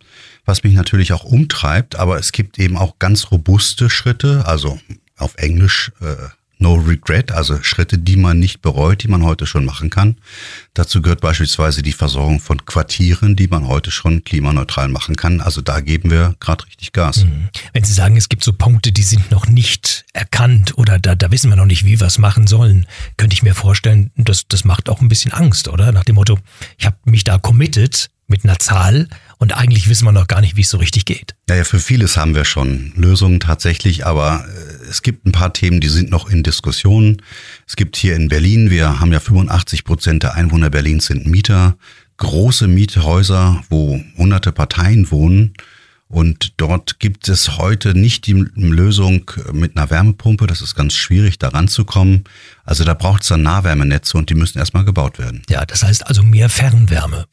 was 0.45 0.63
mich 0.63 0.73
natürlich 0.73 1.13
auch 1.13 1.23
umtreibt. 1.23 1.95
Aber 1.97 2.17
es 2.17 2.31
gibt 2.31 2.57
eben 2.57 2.75
auch 2.75 2.97
ganz 2.97 3.31
robuste 3.31 3.89
Schritte, 3.89 4.45
also 4.45 4.79
auf 5.17 5.35
Englisch 5.35 5.91
äh, 6.01 6.15
No 6.61 6.75
Regret, 6.75 7.31
also 7.31 7.63
Schritte, 7.63 7.97
die 7.97 8.17
man 8.17 8.37
nicht 8.37 8.61
bereut, 8.61 9.03
die 9.03 9.07
man 9.07 9.23
heute 9.23 9.45
schon 9.45 9.63
machen 9.63 9.89
kann. 9.89 10.17
Dazu 10.73 11.01
gehört 11.01 11.21
beispielsweise 11.21 11.81
die 11.81 11.93
Versorgung 11.93 12.41
von 12.41 12.65
Quartieren, 12.65 13.37
die 13.37 13.47
man 13.47 13.67
heute 13.67 13.91
schon 13.91 14.25
klimaneutral 14.25 14.89
machen 14.89 15.15
kann. 15.15 15.39
Also 15.39 15.61
da 15.61 15.79
geben 15.79 16.11
wir 16.11 16.35
gerade 16.41 16.65
richtig 16.67 16.91
Gas. 16.91 17.23
Mhm. 17.23 17.47
Wenn 17.71 17.85
Sie 17.85 17.93
sagen, 17.93 18.17
es 18.17 18.27
gibt 18.27 18.43
so 18.43 18.51
Punkte, 18.51 18.91
die 18.91 19.03
sind 19.03 19.31
noch 19.31 19.47
nicht 19.47 20.05
erkannt 20.13 20.77
oder 20.77 20.99
da, 20.99 21.15
da 21.15 21.31
wissen 21.31 21.49
wir 21.49 21.55
noch 21.55 21.65
nicht, 21.65 21.85
wie 21.85 21.99
wir 21.99 22.07
es 22.07 22.17
machen 22.17 22.45
sollen, 22.45 22.85
könnte 23.15 23.33
ich 23.33 23.41
mir 23.41 23.55
vorstellen, 23.55 24.11
das, 24.17 24.47
das 24.49 24.65
macht 24.65 24.89
auch 24.89 24.99
ein 24.99 25.07
bisschen 25.07 25.31
Angst, 25.31 25.69
oder? 25.69 25.93
Nach 25.93 26.03
dem 26.03 26.15
Motto, 26.15 26.37
ich 26.77 26.85
habe 26.85 26.97
mich 27.05 27.23
da 27.23 27.37
committed 27.37 28.09
mit 28.29 28.45
einer 28.45 28.59
Zahl 28.59 29.07
und 29.37 29.55
eigentlich 29.55 29.89
wissen 29.89 30.05
wir 30.05 30.11
noch 30.11 30.27
gar 30.27 30.39
nicht, 30.39 30.55
wie 30.55 30.61
es 30.61 30.69
so 30.69 30.77
richtig 30.77 31.05
geht. 31.05 31.35
Ja, 31.49 31.55
ja, 31.55 31.63
für 31.63 31.79
vieles 31.79 32.15
haben 32.15 32.35
wir 32.35 32.45
schon 32.45 32.93
Lösungen 32.95 33.39
tatsächlich, 33.39 34.05
aber 34.05 34.45
äh, 34.45 34.68
es 34.89 35.01
gibt 35.01 35.25
ein 35.25 35.31
paar 35.31 35.53
Themen, 35.53 35.79
die 35.79 35.87
sind 35.87 36.09
noch 36.09 36.29
in 36.29 36.43
Diskussion. 36.43 37.21
Es 37.67 37.75
gibt 37.75 37.95
hier 37.95 38.15
in 38.15 38.27
Berlin, 38.27 38.69
wir 38.69 38.99
haben 38.99 39.11
ja 39.11 39.19
85 39.19 39.83
Prozent 39.83 40.23
der 40.23 40.35
Einwohner 40.35 40.69
Berlins 40.69 41.05
sind 41.05 41.27
Mieter, 41.27 41.77
große 42.17 42.67
Miethäuser, 42.67 43.63
wo 43.69 43.99
hunderte 44.17 44.51
Parteien 44.51 45.09
wohnen. 45.11 45.53
Und 46.07 46.53
dort 46.57 46.99
gibt 46.99 47.29
es 47.29 47.59
heute 47.59 47.93
nicht 47.93 48.25
die 48.25 48.33
Lösung 48.55 49.29
mit 49.53 49.77
einer 49.77 49.91
Wärmepumpe. 49.91 50.47
Das 50.47 50.61
ist 50.61 50.73
ganz 50.73 50.95
schwierig, 50.95 51.37
da 51.37 51.49
ranzukommen. 51.49 52.23
Also 52.63 52.83
da 52.83 52.95
braucht 52.95 53.21
es 53.21 53.27
dann 53.27 53.43
Nahwärmenetze 53.43 54.17
und 54.17 54.31
die 54.31 54.33
müssen 54.33 54.57
erstmal 54.57 54.85
gebaut 54.85 55.19
werden. 55.19 55.43
Ja, 55.49 55.65
das 55.65 55.83
heißt 55.83 56.07
also 56.07 56.23
mehr 56.23 56.49
Fernwärme. 56.49 57.27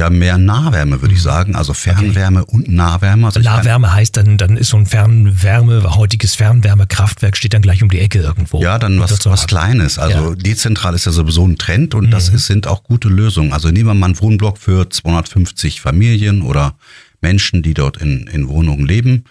Ja 0.00 0.10
mehr 0.10 0.38
Nahwärme, 0.38 1.00
würde 1.00 1.14
ich 1.14 1.20
mhm. 1.20 1.24
sagen. 1.24 1.56
Also 1.56 1.74
Fernwärme 1.74 2.42
okay. 2.42 2.56
und 2.56 2.68
Nahwärme. 2.68 3.26
Also 3.26 3.40
Nahwärme 3.40 3.92
heißt 3.92 4.16
dann, 4.16 4.36
dann 4.38 4.56
ist 4.56 4.70
so 4.70 4.76
ein 4.76 4.86
Fernwärme, 4.86 5.94
heutiges 5.94 6.34
Fernwärmekraftwerk 6.34 7.36
steht 7.36 7.54
dann 7.54 7.62
gleich 7.62 7.82
um 7.82 7.90
die 7.90 8.00
Ecke 8.00 8.18
irgendwo. 8.18 8.60
Ja, 8.60 8.78
dann 8.78 8.98
was, 8.98 9.24
was 9.26 9.46
Kleines. 9.46 9.98
Also 9.98 10.30
ja. 10.30 10.34
dezentral 10.34 10.94
ist 10.94 11.06
ja 11.06 11.12
sowieso 11.12 11.46
ein 11.46 11.56
Trend 11.58 11.94
und 11.94 12.06
mhm. 12.06 12.10
das 12.10 12.28
ist, 12.30 12.46
sind 12.46 12.66
auch 12.66 12.82
gute 12.82 13.08
Lösungen. 13.08 13.52
Also 13.52 13.68
nehmen 13.68 13.86
wir 13.86 13.94
mal 13.94 14.06
einen 14.06 14.20
Wohnblock 14.20 14.58
für 14.58 14.88
250 14.88 15.80
Familien 15.80 16.42
oder 16.42 16.74
Menschen, 17.20 17.62
die 17.62 17.74
dort 17.74 17.98
in, 17.98 18.26
in 18.26 18.48
Wohnungen 18.48 18.86
leben 18.86 19.24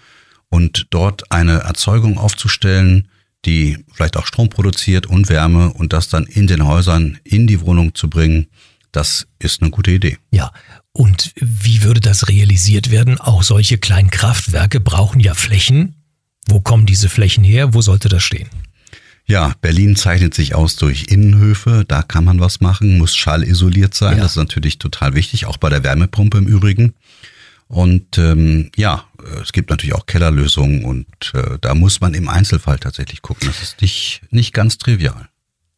und 0.49 0.87
dort 0.91 1.31
eine 1.31 1.59
Erzeugung 1.59 2.17
aufzustellen, 2.17 3.07
die 3.45 3.77
vielleicht 3.93 4.17
auch 4.17 4.25
Strom 4.25 4.49
produziert 4.49 5.07
und 5.07 5.29
Wärme 5.29 5.73
und 5.73 5.93
das 5.93 6.09
dann 6.09 6.25
in 6.25 6.47
den 6.47 6.67
Häusern 6.67 7.17
in 7.23 7.47
die 7.47 7.61
Wohnung 7.61 7.95
zu 7.95 8.09
bringen, 8.09 8.47
das 8.91 9.27
ist 9.39 9.61
eine 9.61 9.71
gute 9.71 9.91
Idee. 9.91 10.17
Ja. 10.31 10.51
Und 10.91 11.31
wie 11.35 11.83
würde 11.83 11.99
das 11.99 12.27
realisiert 12.27 12.91
werden? 12.91 13.19
Auch 13.19 13.43
solche 13.43 13.77
kleinen 13.77 14.09
Kraftwerke 14.09 14.79
brauchen 14.79 15.19
ja 15.19 15.33
Flächen. 15.33 15.95
Wo 16.47 16.59
kommen 16.59 16.85
diese 16.85 17.09
Flächen 17.09 17.43
her? 17.43 17.73
Wo 17.73 17.81
sollte 17.81 18.09
das 18.09 18.23
stehen? 18.23 18.49
Ja, 19.25 19.53
Berlin 19.61 19.95
zeichnet 19.95 20.33
sich 20.33 20.55
aus 20.55 20.75
durch 20.75 21.05
Innenhöfe. 21.09 21.85
Da 21.87 22.01
kann 22.01 22.25
man 22.25 22.39
was 22.39 22.61
machen, 22.61 22.97
muss 22.97 23.15
schallisoliert 23.15 23.93
sein. 23.93 24.17
Ja. 24.17 24.23
Das 24.23 24.31
ist 24.31 24.37
natürlich 24.37 24.79
total 24.79 25.13
wichtig, 25.13 25.45
auch 25.45 25.57
bei 25.57 25.69
der 25.69 25.83
Wärmepumpe 25.83 26.39
im 26.39 26.47
Übrigen. 26.47 26.95
Und 27.67 28.17
ähm, 28.17 28.71
ja, 28.75 29.03
es 29.43 29.51
gibt 29.51 29.69
natürlich 29.69 29.93
auch 29.93 30.07
Kellerlösungen 30.07 30.83
und 30.83 31.05
äh, 31.35 31.59
da 31.61 31.75
muss 31.75 32.01
man 32.01 32.15
im 32.15 32.27
Einzelfall 32.27 32.79
tatsächlich 32.79 33.21
gucken. 33.21 33.47
Das 33.47 33.61
ist 33.61 33.81
nicht, 33.81 34.21
nicht 34.31 34.53
ganz 34.53 34.79
trivial. 34.79 35.29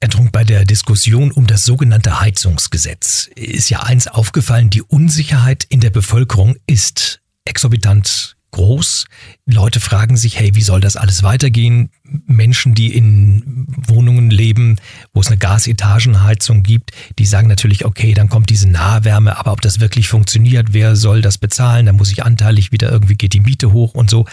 Herr 0.03 0.10
Trunk, 0.10 0.31
bei 0.31 0.43
der 0.43 0.65
Diskussion 0.65 1.31
um 1.31 1.46
das 1.46 1.63
sogenannte 1.63 2.20
Heizungsgesetz 2.22 3.29
ist 3.36 3.70
ja 3.70 3.84
eins 3.84 4.08
aufgefallen, 4.08 4.72
die 4.72 4.81
Unsicherheit 4.81 5.63
in 5.70 5.79
der 5.79 5.91
Bevölkerung 5.91 6.55
ist 6.65 7.22
exorbitant 7.46 8.36
groß. 8.50 9.05
Leute 9.46 9.79
fragen 9.79 10.17
sich, 10.17 10.39
hey, 10.39 10.55
wie 10.55 10.62
soll 10.62 10.81
das 10.81 10.98
alles 10.98 11.22
weitergehen? 11.22 11.91
Menschen, 12.25 12.74
die 12.74 12.96
in 12.96 13.67
Wohnungen 13.88 14.31
leben, 14.31 14.77
wo 15.13 15.22
es 15.22 15.27
eine 15.27 15.38
Gasetagenheizung 15.38 16.63
gibt, 16.63 16.91
die 17.20 17.25
sagen 17.25 17.48
natürlich, 17.48 17.86
okay, 17.86 18.15
dann 18.15 18.27
kommt 18.27 18.50
diese 18.50 18.70
Nahwärme, 18.70 19.38
aber 19.38 19.51
ob 19.51 19.62
das 19.62 19.79
wirklich 19.79 20.10
funktioniert, 20.10 20.74
wer 20.74 20.96
soll 20.96 21.22
das 21.22 21.38
bezahlen? 21.38 21.86
Da 21.86 21.93
muss 21.93 22.12
ich 22.12 22.24
anteilig 22.24 22.72
wieder 22.72 22.91
irgendwie 22.91 23.15
geht 23.15 23.34
die 23.34 23.39
Miete 23.39 23.72
hoch 23.72 23.93
und 23.93 24.10
so. 24.10 24.25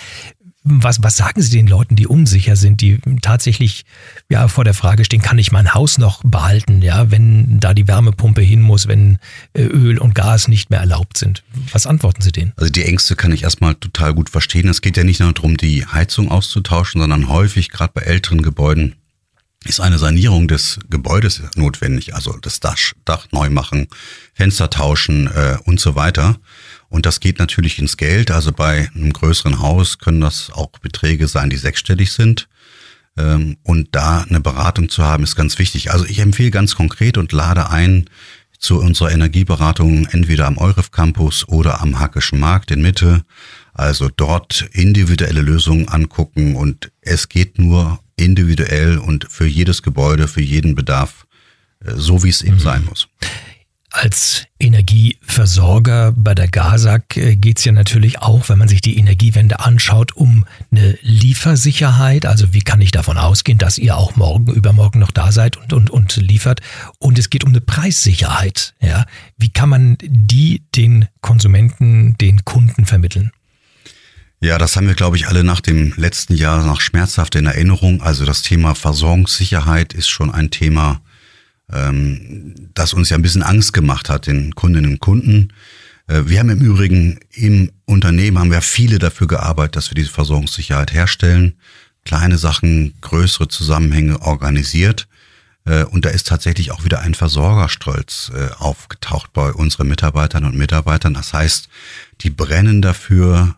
Was, 0.70 1.02
was 1.02 1.16
sagen 1.16 1.40
Sie 1.40 1.50
den 1.50 1.66
Leuten, 1.66 1.96
die 1.96 2.06
unsicher 2.06 2.56
sind, 2.56 2.80
die 2.80 2.98
tatsächlich 3.22 3.84
ja 4.28 4.48
vor 4.48 4.64
der 4.64 4.74
Frage 4.74 5.04
stehen, 5.04 5.22
kann 5.22 5.38
ich 5.38 5.52
mein 5.52 5.74
Haus 5.74 5.98
noch 5.98 6.22
behalten, 6.24 6.82
ja, 6.82 7.10
wenn 7.10 7.58
da 7.60 7.74
die 7.74 7.88
Wärmepumpe 7.88 8.42
hin 8.42 8.60
muss, 8.60 8.86
wenn 8.86 9.18
äh, 9.54 9.62
Öl 9.62 9.98
und 9.98 10.14
Gas 10.14 10.48
nicht 10.48 10.70
mehr 10.70 10.80
erlaubt 10.80 11.16
sind? 11.16 11.42
Was 11.72 11.86
antworten 11.86 12.22
Sie 12.22 12.32
denen? 12.32 12.52
Also 12.56 12.70
die 12.70 12.84
Ängste 12.84 13.16
kann 13.16 13.32
ich 13.32 13.44
erstmal 13.44 13.74
total 13.74 14.14
gut 14.14 14.30
verstehen. 14.30 14.68
Es 14.68 14.82
geht 14.82 14.96
ja 14.96 15.04
nicht 15.04 15.20
nur 15.20 15.32
darum, 15.32 15.56
die 15.56 15.86
Heizung 15.86 16.30
auszutauschen, 16.30 17.00
sondern 17.00 17.28
häufig, 17.28 17.70
gerade 17.70 17.92
bei 17.94 18.02
älteren 18.02 18.42
Gebäuden, 18.42 18.94
ist 19.64 19.80
eine 19.80 19.98
Sanierung 19.98 20.48
des 20.48 20.78
Gebäudes 20.88 21.42
notwendig, 21.56 22.14
also 22.14 22.36
das 22.40 22.60
Dach, 22.60 22.78
Dach 23.04 23.26
neu 23.32 23.50
machen, 23.50 23.88
Fenster 24.34 24.70
tauschen 24.70 25.26
äh, 25.26 25.58
und 25.64 25.80
so 25.80 25.94
weiter. 25.94 26.38
Und 26.88 27.06
das 27.06 27.20
geht 27.20 27.38
natürlich 27.38 27.78
ins 27.78 27.96
Geld. 27.96 28.30
Also 28.30 28.52
bei 28.52 28.90
einem 28.94 29.12
größeren 29.12 29.60
Haus 29.60 29.98
können 29.98 30.20
das 30.20 30.50
auch 30.52 30.70
Beträge 30.80 31.28
sein, 31.28 31.50
die 31.50 31.56
sechsstellig 31.56 32.12
sind. 32.12 32.48
Ähm, 33.16 33.58
und 33.62 33.88
da 33.92 34.22
eine 34.28 34.40
Beratung 34.40 34.88
zu 34.88 35.04
haben, 35.04 35.24
ist 35.24 35.36
ganz 35.36 35.58
wichtig. 35.58 35.90
Also 35.90 36.04
ich 36.06 36.20
empfehle 36.20 36.50
ganz 36.50 36.74
konkret 36.76 37.18
und 37.18 37.32
lade 37.32 37.70
ein 37.70 38.06
zu 38.58 38.80
unserer 38.80 39.12
Energieberatung 39.12 40.06
entweder 40.06 40.46
am 40.46 40.58
Euref 40.58 40.90
Campus 40.90 41.46
oder 41.46 41.80
am 41.80 42.00
Hackischen 42.00 42.40
Markt 42.40 42.70
in 42.70 42.82
Mitte. 42.82 43.22
Also 43.72 44.08
dort 44.14 44.68
individuelle 44.72 45.42
Lösungen 45.42 45.88
angucken 45.88 46.56
und 46.56 46.90
es 47.00 47.28
geht 47.28 47.58
nur 47.58 48.00
individuell 48.16 48.98
und 48.98 49.26
für 49.30 49.46
jedes 49.46 49.82
Gebäude, 49.82 50.26
für 50.26 50.40
jeden 50.40 50.74
Bedarf, 50.74 51.26
äh, 51.84 51.92
so 51.94 52.24
wie 52.24 52.30
es 52.30 52.42
eben 52.42 52.56
mhm. 52.56 52.60
sein 52.60 52.84
muss. 52.84 53.08
Als 54.00 54.44
Energieversorger 54.60 56.12
bei 56.12 56.32
der 56.32 56.46
GASAG 56.46 57.16
äh, 57.16 57.34
geht 57.34 57.58
es 57.58 57.64
ja 57.64 57.72
natürlich 57.72 58.20
auch, 58.22 58.48
wenn 58.48 58.56
man 58.56 58.68
sich 58.68 58.80
die 58.80 58.96
Energiewende 58.96 59.58
anschaut, 59.58 60.14
um 60.14 60.46
eine 60.70 60.96
Liefersicherheit. 61.02 62.24
Also 62.24 62.54
wie 62.54 62.60
kann 62.60 62.80
ich 62.80 62.92
davon 62.92 63.18
ausgehen, 63.18 63.58
dass 63.58 63.76
ihr 63.76 63.96
auch 63.96 64.14
morgen, 64.14 64.52
übermorgen 64.52 65.00
noch 65.00 65.10
da 65.10 65.32
seid 65.32 65.56
und, 65.56 65.72
und, 65.72 65.90
und 65.90 66.14
liefert? 66.14 66.60
Und 67.00 67.18
es 67.18 67.28
geht 67.28 67.42
um 67.42 67.50
eine 67.50 67.60
Preissicherheit. 67.60 68.72
Ja? 68.80 69.04
Wie 69.36 69.50
kann 69.50 69.68
man 69.68 69.98
die 70.00 70.62
den 70.76 71.08
Konsumenten, 71.20 72.16
den 72.18 72.44
Kunden 72.44 72.86
vermitteln? 72.86 73.32
Ja, 74.40 74.58
das 74.58 74.76
haben 74.76 74.86
wir, 74.86 74.94
glaube 74.94 75.16
ich, 75.16 75.26
alle 75.26 75.42
nach 75.42 75.60
dem 75.60 75.92
letzten 75.96 76.36
Jahr 76.36 76.64
noch 76.64 76.80
schmerzhaft 76.80 77.34
in 77.34 77.46
Erinnerung. 77.46 78.00
Also 78.00 78.24
das 78.24 78.42
Thema 78.42 78.76
Versorgungssicherheit 78.76 79.92
ist 79.92 80.08
schon 80.08 80.32
ein 80.32 80.52
Thema, 80.52 81.00
ähm, 81.72 82.54
das 82.74 82.92
uns 82.92 83.10
ja 83.10 83.16
ein 83.16 83.22
bisschen 83.22 83.42
Angst 83.42 83.72
gemacht 83.72 84.08
hat, 84.08 84.26
den 84.26 84.54
Kundinnen 84.54 84.92
und 84.92 85.00
Kunden. 85.00 85.52
Äh, 86.06 86.22
wir 86.26 86.40
haben 86.40 86.50
im 86.50 86.60
Übrigen 86.60 87.20
im 87.32 87.70
Unternehmen 87.84 88.38
haben 88.38 88.50
wir 88.50 88.62
viele 88.62 88.98
dafür 88.98 89.26
gearbeitet, 89.26 89.76
dass 89.76 89.90
wir 89.90 89.94
diese 89.94 90.10
Versorgungssicherheit 90.10 90.92
herstellen. 90.92 91.54
Kleine 92.04 92.38
Sachen, 92.38 92.94
größere 93.00 93.48
Zusammenhänge 93.48 94.22
organisiert. 94.22 95.08
Äh, 95.64 95.84
und 95.84 96.04
da 96.04 96.10
ist 96.10 96.26
tatsächlich 96.26 96.70
auch 96.72 96.84
wieder 96.84 97.00
ein 97.00 97.14
Versorgerstolz 97.14 98.32
äh, 98.34 98.48
aufgetaucht 98.58 99.32
bei 99.32 99.52
unseren 99.52 99.88
Mitarbeitern 99.88 100.44
und 100.44 100.56
Mitarbeitern. 100.56 101.14
Das 101.14 101.32
heißt, 101.32 101.68
die 102.22 102.30
brennen 102.30 102.82
dafür, 102.82 103.54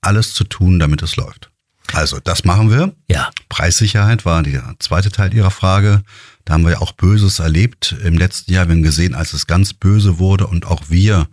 alles 0.00 0.34
zu 0.34 0.44
tun, 0.44 0.78
damit 0.78 1.02
es 1.02 1.16
läuft. 1.16 1.50
Also, 1.92 2.20
das 2.20 2.44
machen 2.44 2.70
wir. 2.70 2.94
Ja. 3.08 3.30
Preissicherheit 3.48 4.24
war 4.24 4.42
der 4.42 4.74
zweite 4.78 5.10
Teil 5.10 5.34
Ihrer 5.34 5.50
Frage. 5.50 6.02
Da 6.44 6.54
haben 6.54 6.64
wir 6.64 6.72
ja 6.72 6.80
auch 6.80 6.92
Böses 6.92 7.38
erlebt 7.38 7.94
im 8.04 8.18
letzten 8.18 8.52
Jahr. 8.52 8.68
Wir 8.68 8.74
haben 8.74 8.82
gesehen, 8.82 9.14
als 9.14 9.32
es 9.32 9.46
ganz 9.46 9.72
böse 9.72 10.18
wurde 10.18 10.46
und 10.46 10.66
auch 10.66 10.82
wir 10.88 11.28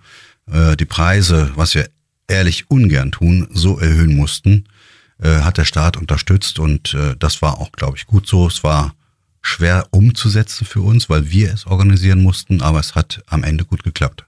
äh, 0.51 0.75
die 0.77 0.85
Preise, 0.85 1.51
was 1.55 1.75
wir 1.75 1.89
ehrlich 2.27 2.69
ungern 2.69 3.11
tun, 3.11 3.47
so 3.51 3.79
erhöhen 3.79 4.15
mussten, 4.15 4.65
äh, 5.21 5.39
hat 5.39 5.57
der 5.57 5.65
Staat 5.65 5.97
unterstützt 5.97 6.59
und 6.59 6.93
äh, 6.93 7.15
das 7.17 7.41
war 7.41 7.59
auch, 7.59 7.71
glaube 7.71 7.97
ich, 7.97 8.05
gut 8.05 8.27
so. 8.27 8.47
Es 8.47 8.63
war 8.63 8.93
schwer 9.41 9.87
umzusetzen 9.91 10.65
für 10.65 10.81
uns, 10.81 11.09
weil 11.09 11.31
wir 11.31 11.53
es 11.53 11.65
organisieren 11.65 12.21
mussten, 12.21 12.61
aber 12.61 12.79
es 12.79 12.95
hat 12.95 13.23
am 13.27 13.43
Ende 13.43 13.65
gut 13.65 13.83
geklappt. 13.83 14.25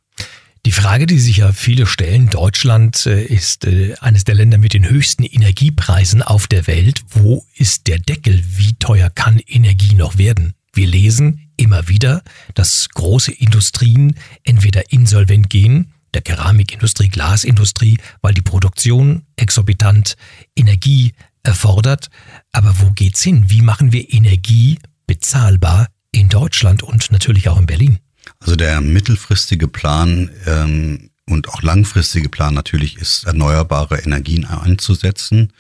Die 0.66 0.72
Frage, 0.72 1.08
die 1.08 1.18
sich 1.18 1.38
ja 1.38 1.54
viele 1.54 1.88
stellen, 1.88 2.30
Deutschland 2.30 3.08
äh, 3.08 3.24
ist 3.24 3.66
äh, 3.66 3.96
eines 4.00 4.26
der 4.26 4.36
Länder 4.36 4.60
mit 4.60 4.74
den 4.74 4.88
höchsten 4.88 5.24
Energiepreisen 5.24 6.22
auf 6.22 6.46
der 6.46 6.68
Welt. 6.68 7.02
Wo 7.10 7.46
ist 7.56 7.88
der 7.88 7.98
Deckel? 7.98 8.44
Wie 8.58 8.74
teuer 8.74 9.10
kann 9.10 9.40
Energie 9.48 9.96
noch 9.96 10.20
werden? 10.20 10.54
Wir 10.74 10.88
lesen 10.88 11.52
immer 11.58 11.88
wieder, 11.88 12.24
dass 12.56 12.90
große 12.90 13.32
Industrien 13.32 14.16
entweder 14.44 14.92
insolvent 14.92 15.50
gehen, 15.50 15.94
der 16.14 16.22
Keramikindustrie, 16.22 17.10
Glasindustrie, 17.10 17.98
weil 18.22 18.34
die 18.34 18.42
Produktion 18.42 19.24
exorbitant 19.36 20.16
Energie 20.56 21.14
erfordert. 21.44 22.10
Aber 22.52 22.80
wo 22.80 22.92
geht's 22.92 23.22
hin? 23.22 23.46
Wie 23.48 23.62
machen 23.62 23.92
wir 23.92 24.14
Energie 24.14 24.80
bezahlbar 25.08 25.88
in 26.12 26.30
Deutschland 26.30 26.84
und 26.84 27.12
natürlich 27.12 27.50
auch 27.50 27.60
in 27.60 27.66
Berlin? 27.66 28.00
Also 28.40 28.56
der 28.56 28.82
mittelfristige 28.82 29.68
Plan 29.68 30.30
ähm, 30.46 31.10
und 31.26 31.50
auch 31.50 31.62
langfristige 31.62 32.30
Plan 32.30 32.54
natürlich 32.54 32.98
ist, 32.98 33.26
erneuerbare 33.26 34.00
Energien 34.00 34.46
einzusetzen. 34.46 35.54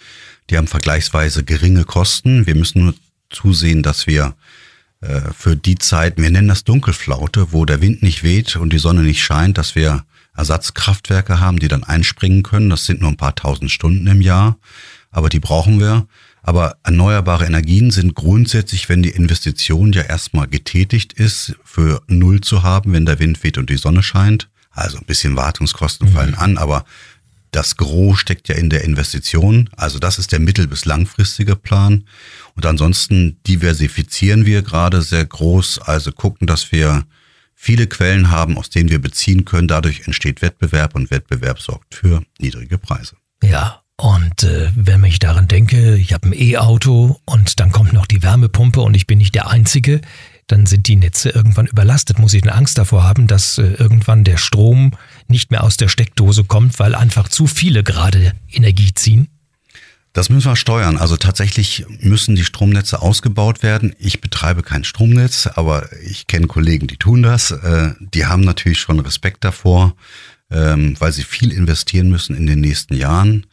Die 0.49 0.57
haben 0.57 0.67
vergleichsweise 0.67 1.43
geringe 1.43 1.85
Kosten. 1.85 2.45
Wir 2.45 2.55
müssen 2.55 2.83
nur 2.83 2.95
zusehen, 3.29 3.83
dass 3.83 4.07
wir 4.07 4.35
für 5.35 5.55
die 5.55 5.79
Zeit, 5.79 6.17
wir 6.17 6.29
nennen 6.29 6.47
das 6.47 6.63
Dunkelflaute, 6.63 7.51
wo 7.51 7.65
der 7.65 7.81
Wind 7.81 8.03
nicht 8.03 8.23
weht 8.23 8.55
und 8.55 8.71
die 8.71 8.79
Sonne 8.79 9.01
nicht 9.01 9.23
scheint, 9.23 9.57
dass 9.57 9.75
wir 9.75 10.05
Ersatzkraftwerke 10.35 11.39
haben, 11.39 11.59
die 11.59 11.67
dann 11.67 11.83
einspringen 11.83 12.43
können. 12.43 12.69
Das 12.69 12.85
sind 12.85 13.01
nur 13.01 13.09
ein 13.09 13.17
paar 13.17 13.35
tausend 13.35 13.71
Stunden 13.71 14.07
im 14.07 14.21
Jahr, 14.21 14.57
aber 15.11 15.29
die 15.29 15.39
brauchen 15.39 15.79
wir. 15.79 16.07
Aber 16.43 16.77
erneuerbare 16.83 17.45
Energien 17.45 17.91
sind 17.91 18.15
grundsätzlich, 18.15 18.89
wenn 18.89 19.03
die 19.03 19.09
Investition 19.09 19.93
ja 19.93 20.01
erstmal 20.01 20.47
getätigt 20.47 21.13
ist, 21.13 21.55
für 21.63 22.01
null 22.07 22.41
zu 22.41 22.63
haben, 22.63 22.93
wenn 22.93 23.05
der 23.05 23.19
Wind 23.19 23.43
weht 23.43 23.59
und 23.59 23.69
die 23.69 23.77
Sonne 23.77 24.01
scheint. 24.01 24.49
Also 24.71 24.97
ein 24.97 25.05
bisschen 25.05 25.35
Wartungskosten 25.35 26.09
mhm. 26.09 26.13
fallen 26.13 26.35
an, 26.35 26.57
aber 26.57 26.85
das 27.51 27.77
Gros 27.77 28.19
steckt 28.19 28.47
ja 28.47 28.55
in 28.55 28.69
der 28.69 28.83
Investition. 28.83 29.69
Also 29.75 29.99
das 29.99 30.17
ist 30.19 30.31
der 30.31 30.39
mittel- 30.39 30.67
bis 30.67 30.85
langfristige 30.85 31.55
Plan. 31.55 32.05
Und 32.55 32.65
ansonsten 32.65 33.37
diversifizieren 33.47 34.45
wir 34.45 34.61
gerade 34.61 35.01
sehr 35.01 35.25
groß, 35.25 35.79
also 35.79 36.11
gucken, 36.11 36.47
dass 36.47 36.71
wir 36.71 37.05
viele 37.53 37.87
Quellen 37.87 38.31
haben, 38.31 38.57
aus 38.57 38.69
denen 38.69 38.89
wir 38.89 38.99
beziehen 38.99 39.45
können. 39.45 39.67
Dadurch 39.67 40.03
entsteht 40.05 40.41
Wettbewerb 40.41 40.95
und 40.95 41.11
Wettbewerb 41.11 41.59
sorgt 41.59 41.93
für 41.93 42.23
niedrige 42.39 42.77
Preise. 42.77 43.15
Ja, 43.43 43.81
und 43.97 44.43
äh, 44.43 44.71
wenn 44.75 45.03
ich 45.03 45.19
daran 45.19 45.47
denke, 45.47 45.95
ich 45.95 46.13
habe 46.13 46.29
ein 46.29 46.33
E-Auto 46.33 47.19
und 47.25 47.59
dann 47.59 47.71
kommt 47.71 47.93
noch 47.93 48.07
die 48.07 48.23
Wärmepumpe 48.23 48.81
und 48.81 48.95
ich 48.95 49.05
bin 49.05 49.19
nicht 49.19 49.35
der 49.35 49.47
Einzige, 49.47 50.01
dann 50.47 50.65
sind 50.65 50.87
die 50.87 50.95
Netze 50.95 51.29
irgendwann 51.29 51.67
überlastet. 51.67 52.17
Muss 52.17 52.33
ich 52.33 52.41
denn 52.41 52.51
Angst 52.51 52.79
davor 52.79 53.03
haben, 53.03 53.27
dass 53.27 53.59
äh, 53.59 53.73
irgendwann 53.73 54.23
der 54.23 54.37
Strom 54.37 54.91
nicht 55.27 55.51
mehr 55.51 55.63
aus 55.63 55.77
der 55.77 55.87
Steckdose 55.87 56.43
kommt, 56.43 56.79
weil 56.79 56.95
einfach 56.95 57.29
zu 57.29 57.47
viele 57.47 57.83
gerade 57.83 58.33
Energie 58.49 58.93
ziehen? 58.93 59.27
Das 60.13 60.29
müssen 60.29 60.51
wir 60.51 60.57
steuern. 60.57 60.97
Also 60.97 61.15
tatsächlich 61.15 61.85
müssen 62.01 62.35
die 62.35 62.43
Stromnetze 62.43 63.01
ausgebaut 63.01 63.63
werden. 63.63 63.95
Ich 63.97 64.19
betreibe 64.19 64.61
kein 64.61 64.83
Stromnetz, 64.83 65.47
aber 65.47 65.89
ich 66.03 66.27
kenne 66.27 66.47
Kollegen, 66.47 66.87
die 66.87 66.97
tun 66.97 67.23
das. 67.23 67.51
Äh, 67.51 67.93
die 67.99 68.25
haben 68.25 68.41
natürlich 68.41 68.79
schon 68.79 68.99
Respekt 68.99 69.45
davor, 69.45 69.95
ähm, 70.49 70.95
weil 70.99 71.13
sie 71.13 71.23
viel 71.23 71.53
investieren 71.53 72.09
müssen 72.09 72.35
in 72.35 72.45
den 72.45 72.59
nächsten 72.59 72.93
Jahren. 72.93 73.45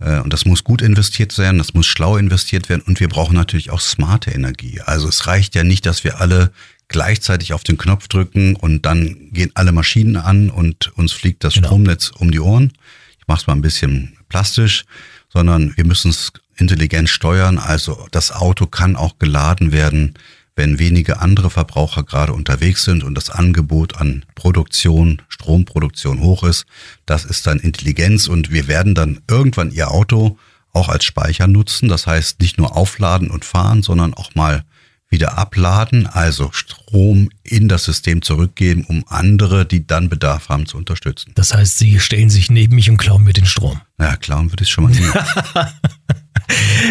Äh, 0.00 0.20
und 0.20 0.32
das 0.32 0.44
muss 0.44 0.64
gut 0.64 0.82
investiert 0.82 1.32
sein, 1.32 1.58
das 1.58 1.74
muss 1.74 1.86
schlau 1.86 2.16
investiert 2.16 2.68
werden 2.68 2.82
und 2.86 3.00
wir 3.00 3.08
brauchen 3.08 3.34
natürlich 3.34 3.70
auch 3.70 3.80
smarte 3.80 4.30
Energie. 4.30 4.80
Also 4.80 5.08
es 5.08 5.26
reicht 5.26 5.54
ja 5.54 5.64
nicht, 5.64 5.86
dass 5.86 6.04
wir 6.04 6.20
alle 6.20 6.52
gleichzeitig 6.88 7.52
auf 7.52 7.64
den 7.64 7.76
Knopf 7.76 8.08
drücken 8.08 8.56
und 8.56 8.86
dann 8.86 9.30
gehen 9.32 9.50
alle 9.54 9.72
Maschinen 9.72 10.16
an 10.16 10.50
und 10.50 10.96
uns 10.96 11.12
fliegt 11.12 11.44
das 11.44 11.54
genau. 11.54 11.68
Stromnetz 11.68 12.10
um 12.10 12.30
die 12.30 12.40
Ohren. 12.40 12.72
Ich 13.18 13.28
mache 13.28 13.40
es 13.40 13.46
mal 13.46 13.54
ein 13.54 13.62
bisschen 13.62 14.16
plastisch, 14.28 14.84
sondern 15.28 15.76
wir 15.76 15.84
müssen 15.84 16.10
es 16.10 16.32
intelligent 16.56 17.08
steuern. 17.10 17.58
Also 17.58 18.06
das 18.10 18.32
Auto 18.32 18.66
kann 18.66 18.96
auch 18.96 19.18
geladen 19.18 19.70
werden, 19.70 20.14
wenn 20.58 20.80
wenige 20.80 21.20
andere 21.20 21.50
Verbraucher 21.50 22.02
gerade 22.02 22.32
unterwegs 22.32 22.82
sind 22.82 23.04
und 23.04 23.14
das 23.14 23.30
Angebot 23.30 23.96
an 23.96 24.24
Produktion, 24.34 25.22
Stromproduktion 25.28 26.20
hoch 26.20 26.42
ist, 26.42 26.66
das 27.06 27.24
ist 27.24 27.46
dann 27.46 27.60
Intelligenz 27.60 28.26
und 28.26 28.50
wir 28.50 28.66
werden 28.66 28.96
dann 28.96 29.20
irgendwann 29.30 29.70
Ihr 29.70 29.92
Auto 29.92 30.36
auch 30.72 30.88
als 30.88 31.04
Speicher 31.04 31.46
nutzen. 31.46 31.88
Das 31.88 32.08
heißt 32.08 32.40
nicht 32.40 32.58
nur 32.58 32.76
aufladen 32.76 33.30
und 33.30 33.44
fahren, 33.44 33.82
sondern 33.82 34.14
auch 34.14 34.34
mal 34.34 34.64
wieder 35.08 35.38
abladen, 35.38 36.06
also 36.06 36.50
Strom 36.52 37.30
in 37.42 37.68
das 37.68 37.84
System 37.84 38.20
zurückgeben, 38.20 38.84
um 38.84 39.04
andere, 39.06 39.64
die 39.64 39.86
dann 39.86 40.08
Bedarf 40.08 40.48
haben, 40.48 40.66
zu 40.66 40.76
unterstützen. 40.76 41.32
Das 41.36 41.54
heißt, 41.54 41.78
Sie 41.78 41.98
stellen 42.00 42.30
sich 42.30 42.50
neben 42.50 42.74
mich 42.74 42.90
und 42.90 42.98
klauen 42.98 43.22
mir 43.22 43.32
den 43.32 43.46
Strom. 43.46 43.80
Ja, 43.98 44.16
klauen 44.16 44.52
würde 44.52 44.64
ich 44.64 44.70
schon 44.70 44.84
mal 44.84 44.90
nicht. 44.90 45.02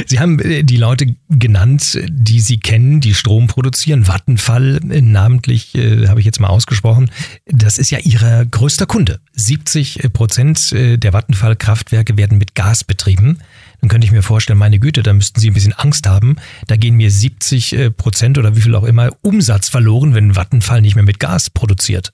Sie 0.05 0.19
haben 0.19 0.39
äh, 0.39 0.63
die 0.63 0.77
Leute 0.77 1.15
genannt, 1.29 1.99
die 2.09 2.39
Sie 2.39 2.59
kennen, 2.59 3.01
die 3.01 3.13
Strom 3.13 3.47
produzieren. 3.47 4.07
Vattenfall, 4.07 4.79
äh, 4.89 5.01
namentlich, 5.01 5.75
äh, 5.75 6.07
habe 6.07 6.19
ich 6.19 6.25
jetzt 6.25 6.39
mal 6.39 6.47
ausgesprochen, 6.47 7.09
das 7.45 7.77
ist 7.77 7.91
ja 7.91 7.99
Ihr 7.99 8.45
größter 8.49 8.85
Kunde. 8.85 9.19
70 9.33 10.13
Prozent 10.13 10.71
der 10.71 11.13
Vattenfall-Kraftwerke 11.13 12.17
werden 12.17 12.37
mit 12.37 12.55
Gas 12.55 12.83
betrieben. 12.83 13.39
Dann 13.81 13.89
könnte 13.89 14.05
ich 14.05 14.11
mir 14.11 14.23
vorstellen, 14.23 14.59
meine 14.59 14.79
Güte, 14.79 15.03
da 15.03 15.13
müssten 15.13 15.39
Sie 15.39 15.49
ein 15.49 15.53
bisschen 15.53 15.73
Angst 15.73 16.07
haben. 16.07 16.37
Da 16.67 16.75
gehen 16.75 16.95
mir 16.95 17.11
70 17.11 17.91
Prozent 17.95 18.37
oder 18.37 18.55
wie 18.55 18.61
viel 18.61 18.75
auch 18.75 18.83
immer 18.83 19.11
Umsatz 19.21 19.69
verloren, 19.69 20.13
wenn 20.13 20.35
Vattenfall 20.35 20.81
nicht 20.81 20.95
mehr 20.95 21.03
mit 21.03 21.19
Gas 21.19 21.49
produziert. 21.49 22.13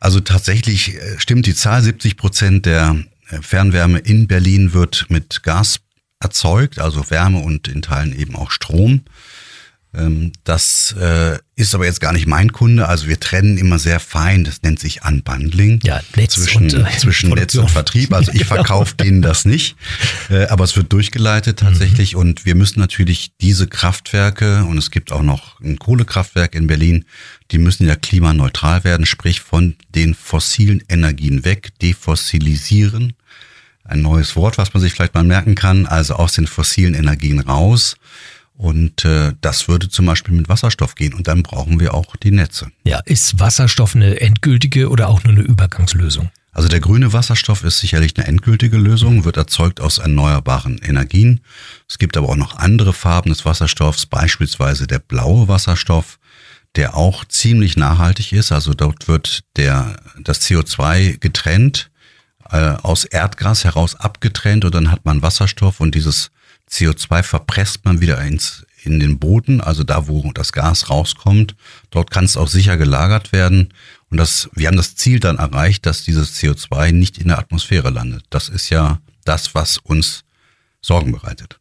Also 0.00 0.20
tatsächlich 0.20 0.98
stimmt 1.18 1.46
die 1.46 1.54
Zahl, 1.54 1.82
70 1.82 2.16
Prozent 2.16 2.66
der 2.66 2.96
Fernwärme 3.40 3.98
in 3.98 4.26
Berlin 4.26 4.74
wird 4.74 5.06
mit 5.08 5.42
Gas 5.42 5.80
erzeugt, 6.22 6.78
also 6.78 7.10
Wärme 7.10 7.40
und 7.40 7.68
in 7.68 7.82
Teilen 7.82 8.18
eben 8.18 8.36
auch 8.36 8.50
Strom. 8.50 9.02
Ähm, 9.94 10.32
das 10.44 10.94
äh, 10.98 11.38
ist 11.54 11.74
aber 11.74 11.84
jetzt 11.84 12.00
gar 12.00 12.14
nicht 12.14 12.26
mein 12.26 12.52
Kunde. 12.52 12.88
Also 12.88 13.08
wir 13.08 13.20
trennen 13.20 13.58
immer 13.58 13.78
sehr 13.78 14.00
fein. 14.00 14.42
Das 14.44 14.62
nennt 14.62 14.78
sich 14.78 15.04
Unbundling. 15.04 15.80
Ja, 15.82 16.00
Netz 16.16 16.34
zwischen, 16.34 16.62
und, 16.62 16.74
äh, 16.74 16.98
zwischen 16.98 17.30
Netz 17.30 17.54
und 17.56 17.70
Vertrieb. 17.70 18.12
Also 18.14 18.32
ich 18.32 18.38
genau. 18.48 18.54
verkaufe 18.54 18.94
denen 18.96 19.20
das 19.20 19.44
nicht. 19.44 19.76
Äh, 20.30 20.46
aber 20.46 20.64
es 20.64 20.76
wird 20.76 20.92
durchgeleitet 20.92 21.58
tatsächlich. 21.58 22.14
Mhm. 22.14 22.20
Und 22.20 22.46
wir 22.46 22.54
müssen 22.54 22.80
natürlich 22.80 23.32
diese 23.40 23.66
Kraftwerke, 23.66 24.64
und 24.64 24.78
es 24.78 24.90
gibt 24.90 25.12
auch 25.12 25.22
noch 25.22 25.60
ein 25.60 25.78
Kohlekraftwerk 25.78 26.54
in 26.54 26.66
Berlin, 26.66 27.04
die 27.50 27.58
müssen 27.58 27.86
ja 27.86 27.96
klimaneutral 27.96 28.84
werden, 28.84 29.04
sprich 29.04 29.40
von 29.42 29.76
den 29.94 30.14
fossilen 30.14 30.82
Energien 30.88 31.44
weg, 31.44 31.78
defossilisieren 31.82 33.12
ein 33.84 34.02
neues 34.02 34.36
Wort, 34.36 34.58
was 34.58 34.74
man 34.74 34.80
sich 34.80 34.92
vielleicht 34.92 35.14
mal 35.14 35.24
merken 35.24 35.54
kann, 35.54 35.86
also 35.86 36.14
aus 36.14 36.32
den 36.32 36.46
fossilen 36.46 36.94
Energien 36.94 37.40
raus. 37.40 37.96
Und 38.54 39.04
äh, 39.04 39.32
das 39.40 39.66
würde 39.66 39.88
zum 39.88 40.06
Beispiel 40.06 40.34
mit 40.34 40.48
Wasserstoff 40.48 40.94
gehen 40.94 41.14
und 41.14 41.26
dann 41.26 41.42
brauchen 41.42 41.80
wir 41.80 41.94
auch 41.94 42.14
die 42.16 42.30
Netze. 42.30 42.70
Ja, 42.84 43.00
ist 43.04 43.40
Wasserstoff 43.40 43.96
eine 43.96 44.20
endgültige 44.20 44.88
oder 44.88 45.08
auch 45.08 45.24
nur 45.24 45.32
eine 45.32 45.42
Übergangslösung? 45.42 46.30
Also 46.52 46.68
der 46.68 46.80
grüne 46.80 47.14
Wasserstoff 47.14 47.64
ist 47.64 47.78
sicherlich 47.78 48.16
eine 48.16 48.26
endgültige 48.26 48.76
Lösung, 48.76 49.24
wird 49.24 49.38
erzeugt 49.38 49.80
aus 49.80 49.98
erneuerbaren 49.98 50.78
Energien. 50.78 51.40
Es 51.88 51.98
gibt 51.98 52.16
aber 52.16 52.28
auch 52.28 52.36
noch 52.36 52.56
andere 52.56 52.92
Farben 52.92 53.30
des 53.30 53.46
Wasserstoffs, 53.46 54.04
beispielsweise 54.04 54.86
der 54.86 54.98
blaue 54.98 55.48
Wasserstoff, 55.48 56.18
der 56.76 56.94
auch 56.94 57.24
ziemlich 57.24 57.78
nachhaltig 57.78 58.32
ist. 58.32 58.52
Also 58.52 58.74
dort 58.74 59.08
wird 59.08 59.44
der, 59.56 59.96
das 60.22 60.42
CO2 60.42 61.18
getrennt 61.18 61.90
äh, 62.50 62.76
aus 62.82 63.04
Erdgas 63.04 63.64
heraus 63.64 63.94
abgetrennt 63.94 64.64
und 64.64 64.74
dann 64.74 64.90
hat 64.90 65.04
man 65.04 65.22
Wasserstoff 65.22 65.80
und 65.80 65.94
dieses 65.94 66.30
CO2 66.70 67.22
verpresst 67.22 67.84
man 67.84 68.00
wieder 68.00 68.20
ins, 68.22 68.64
in 68.82 68.98
den 68.98 69.18
Boden, 69.18 69.60
also 69.60 69.84
da, 69.84 70.08
wo 70.08 70.32
das 70.32 70.52
Gas 70.52 70.90
rauskommt. 70.90 71.54
Dort 71.90 72.10
kann 72.10 72.24
es 72.24 72.36
auch 72.36 72.48
sicher 72.48 72.76
gelagert 72.76 73.32
werden. 73.32 73.72
Und 74.10 74.18
das, 74.18 74.48
wir 74.54 74.68
haben 74.68 74.76
das 74.76 74.96
Ziel 74.96 75.20
dann 75.20 75.38
erreicht, 75.38 75.86
dass 75.86 76.04
dieses 76.04 76.36
CO2 76.36 76.92
nicht 76.92 77.18
in 77.18 77.28
der 77.28 77.38
Atmosphäre 77.38 77.90
landet. 77.90 78.24
Das 78.30 78.48
ist 78.48 78.70
ja 78.70 79.00
das, 79.24 79.54
was 79.54 79.78
uns 79.78 80.24
Sorgen 80.80 81.12
bereitet. 81.12 81.60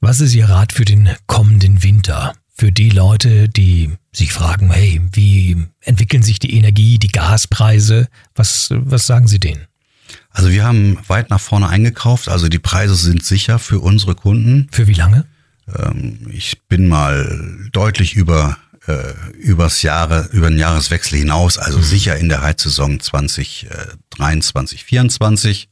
Was 0.00 0.20
ist 0.20 0.34
Ihr 0.34 0.48
Rat 0.48 0.72
für 0.72 0.84
den 0.84 1.10
kommenden 1.26 1.82
Winter? 1.82 2.34
Für 2.58 2.72
die 2.72 2.90
Leute, 2.90 3.48
die 3.48 3.90
sich 4.12 4.32
fragen, 4.32 4.70
hey, 4.70 5.00
wie 5.12 5.66
entwickeln 5.80 6.22
sich 6.22 6.38
die 6.38 6.56
Energie, 6.56 6.98
die 6.98 7.08
Gaspreise? 7.08 8.08
Was, 8.34 8.68
was 8.70 9.06
sagen 9.06 9.28
Sie 9.28 9.38
denen? 9.40 9.66
Also 10.36 10.50
wir 10.50 10.64
haben 10.64 10.98
weit 11.08 11.30
nach 11.30 11.40
vorne 11.40 11.66
eingekauft. 11.66 12.28
Also 12.28 12.50
die 12.50 12.58
Preise 12.58 12.94
sind 12.94 13.24
sicher 13.24 13.58
für 13.58 13.80
unsere 13.80 14.14
Kunden. 14.14 14.68
Für 14.70 14.86
wie 14.86 14.92
lange? 14.92 15.24
Ähm, 15.74 16.28
ich 16.30 16.60
bin 16.68 16.88
mal 16.88 17.70
deutlich 17.72 18.16
über 18.16 18.58
äh, 18.86 19.14
übers 19.32 19.80
Jahre, 19.80 20.28
über 20.32 20.50
den 20.50 20.58
Jahreswechsel 20.58 21.18
hinaus, 21.18 21.56
also 21.56 21.78
mhm. 21.78 21.84
sicher 21.84 22.16
in 22.18 22.28
der 22.28 22.42
Heizsaison 22.42 23.00
2023, 23.00 24.80
2024. 24.80 25.70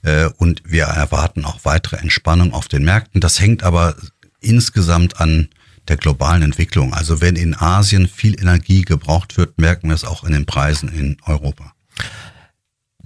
Äh, 0.00 0.30
und 0.38 0.62
wir 0.64 0.84
erwarten 0.84 1.44
auch 1.44 1.60
weitere 1.64 1.96
Entspannung 1.96 2.54
auf 2.54 2.68
den 2.68 2.84
Märkten. 2.84 3.20
Das 3.20 3.38
hängt 3.38 3.62
aber 3.62 3.96
insgesamt 4.40 5.20
an 5.20 5.50
der 5.88 5.98
globalen 5.98 6.40
Entwicklung. 6.40 6.94
Also 6.94 7.20
wenn 7.20 7.36
in 7.36 7.54
Asien 7.54 8.08
viel 8.08 8.40
Energie 8.40 8.80
gebraucht 8.80 9.36
wird, 9.36 9.58
merken 9.58 9.88
wir 9.88 9.94
es 9.94 10.04
auch 10.04 10.24
in 10.24 10.32
den 10.32 10.46
Preisen 10.46 10.88
in 10.88 11.18
Europa. 11.26 11.74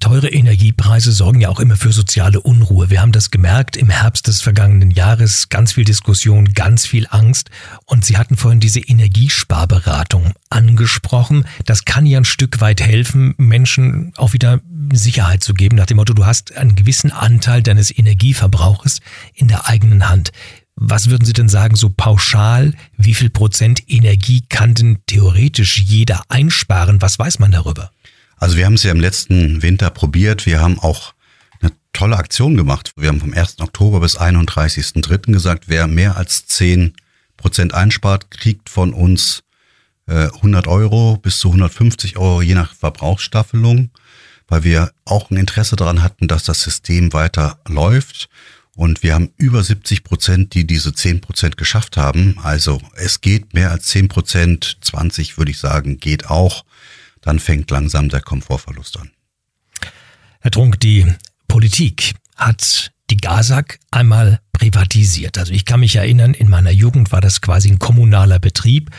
Teure 0.05 0.29
Energiepreise 0.29 1.13
sorgen 1.13 1.41
ja 1.41 1.49
auch 1.49 1.61
immer 1.61 1.77
für 1.77 1.91
soziale 1.91 2.39
Unruhe. 2.39 2.91
Wir 2.91 3.01
haben 3.01 3.13
das 3.13 3.31
gemerkt 3.31 3.75
im 3.75 3.89
Herbst 3.89 4.27
des 4.27 4.43
vergangenen 4.43 4.91
Jahres. 4.91 5.49
Ganz 5.49 5.73
viel 5.73 5.87
Diskussion, 5.87 6.53
ganz 6.53 6.85
viel 6.85 7.07
Angst. 7.09 7.49
Und 7.87 8.05
Sie 8.05 8.19
hatten 8.19 8.37
vorhin 8.37 8.61
diese 8.61 8.81
Energiesparberatung 8.81 10.35
angesprochen. 10.51 11.47
Das 11.65 11.87
kann 11.87 12.05
ja 12.05 12.19
ein 12.19 12.27
Stück 12.27 12.61
weit 12.61 12.83
helfen, 12.83 13.35
Menschen 13.39 14.13
auch 14.19 14.35
wieder 14.35 14.61
Sicherheit 14.93 15.43
zu 15.43 15.55
geben, 15.55 15.77
nach 15.77 15.87
dem 15.87 15.97
Motto, 15.97 16.13
du 16.13 16.27
hast 16.27 16.55
einen 16.55 16.75
gewissen 16.75 17.11
Anteil 17.11 17.63
deines 17.63 17.91
Energieverbrauches 17.97 19.01
in 19.33 19.49
der 19.49 19.71
eigenen 19.71 20.11
Hand. 20.11 20.33
Was 20.77 21.09
würden 21.09 21.25
Sie 21.25 21.33
denn 21.33 21.49
sagen, 21.49 21.77
so 21.77 21.89
pauschal, 21.89 22.75
wie 22.99 23.15
viel 23.15 23.31
Prozent 23.31 23.81
Energie 23.89 24.43
kann 24.51 24.75
denn 24.75 24.99
theoretisch 25.07 25.79
jeder 25.79 26.25
einsparen? 26.29 27.01
Was 27.01 27.19
weiß 27.19 27.39
man 27.39 27.53
darüber? 27.53 27.91
Also 28.45 28.59
wir 28.59 28.67
haben 28.67 28.75
es 28.75 28.83
ja 28.83 28.91
im 28.91 29.01
letzten 29.01 29.63
Winter 29.63 29.89
probiert. 29.89 30.45
Wir 30.45 30.61
haben 30.61 30.79
auch 30.79 31.15
eine 31.63 31.73
tolle 31.95 32.19
Aktion 32.19 32.59
gemacht. 32.59 32.93
Wir 32.95 33.09
haben 33.09 33.21
vom 33.21 33.33
1. 33.33 33.61
Oktober 33.61 34.01
bis 34.01 34.21
31.3. 34.21 35.33
gesagt, 35.33 35.65
wer 35.69 35.87
mehr 35.87 36.19
als 36.19 36.45
10 36.45 36.93
Prozent 37.39 37.73
einspart, 37.73 38.31
kriegt 38.31 38.69
von 38.69 38.93
uns 38.93 39.45
100 40.07 40.67
äh, 40.67 40.69
Euro 40.69 41.17
bis 41.17 41.39
zu 41.39 41.49
150 41.49 42.19
Euro 42.19 42.43
je 42.43 42.53
nach 42.53 42.75
Verbrauchsstaffelung, 42.75 43.89
weil 44.47 44.63
wir 44.63 44.93
auch 45.07 45.31
ein 45.31 45.39
Interesse 45.39 45.77
daran 45.77 46.03
hatten, 46.03 46.29
dass 46.29 46.45
das 46.45 46.61
System 46.61 47.15
weiter 47.15 47.61
läuft. 47.67 48.29
Und 48.77 49.03
wir 49.03 49.15
haben 49.15 49.31
über 49.39 49.63
70 49.63 50.05
Prozent, 50.05 50.53
die 50.53 50.67
diese 50.67 50.93
10 50.93 51.23
Prozent 51.23 51.57
geschafft 51.57 51.97
haben. 51.97 52.37
Also 52.43 52.79
es 52.97 53.23
geht 53.23 53.55
mehr 53.55 53.71
als 53.71 53.87
10 53.87 54.09
Prozent, 54.09 54.77
20 54.83 55.39
würde 55.39 55.51
ich 55.51 55.59
sagen, 55.59 55.97
geht 55.97 56.29
auch 56.29 56.67
dann 57.25 57.41
fängt 57.41 57.71
langsam 57.71 58.09
der 58.09 58.21
Komfortverlust 58.21 58.99
an. 58.99 59.11
Herr 60.41 60.51
Trunk, 60.51 60.79
die 60.81 61.07
Politik 61.49 62.15
hat 62.37 62.93
die 63.11 63.17
GASAG 63.17 63.79
einmal 63.91 64.41
privatisiert. 64.53 65.39
Also 65.39 65.53
ich 65.53 65.65
kann 65.65 65.81
mich 65.81 65.97
erinnern, 65.97 66.35
in 66.35 66.49
meiner 66.49 66.71
Jugend 66.71 67.13
war 67.13 67.21
das 67.21 67.41
quasi 67.41 67.71
ein 67.71 67.79
kommunaler 67.79 68.39
Betrieb 68.39 68.91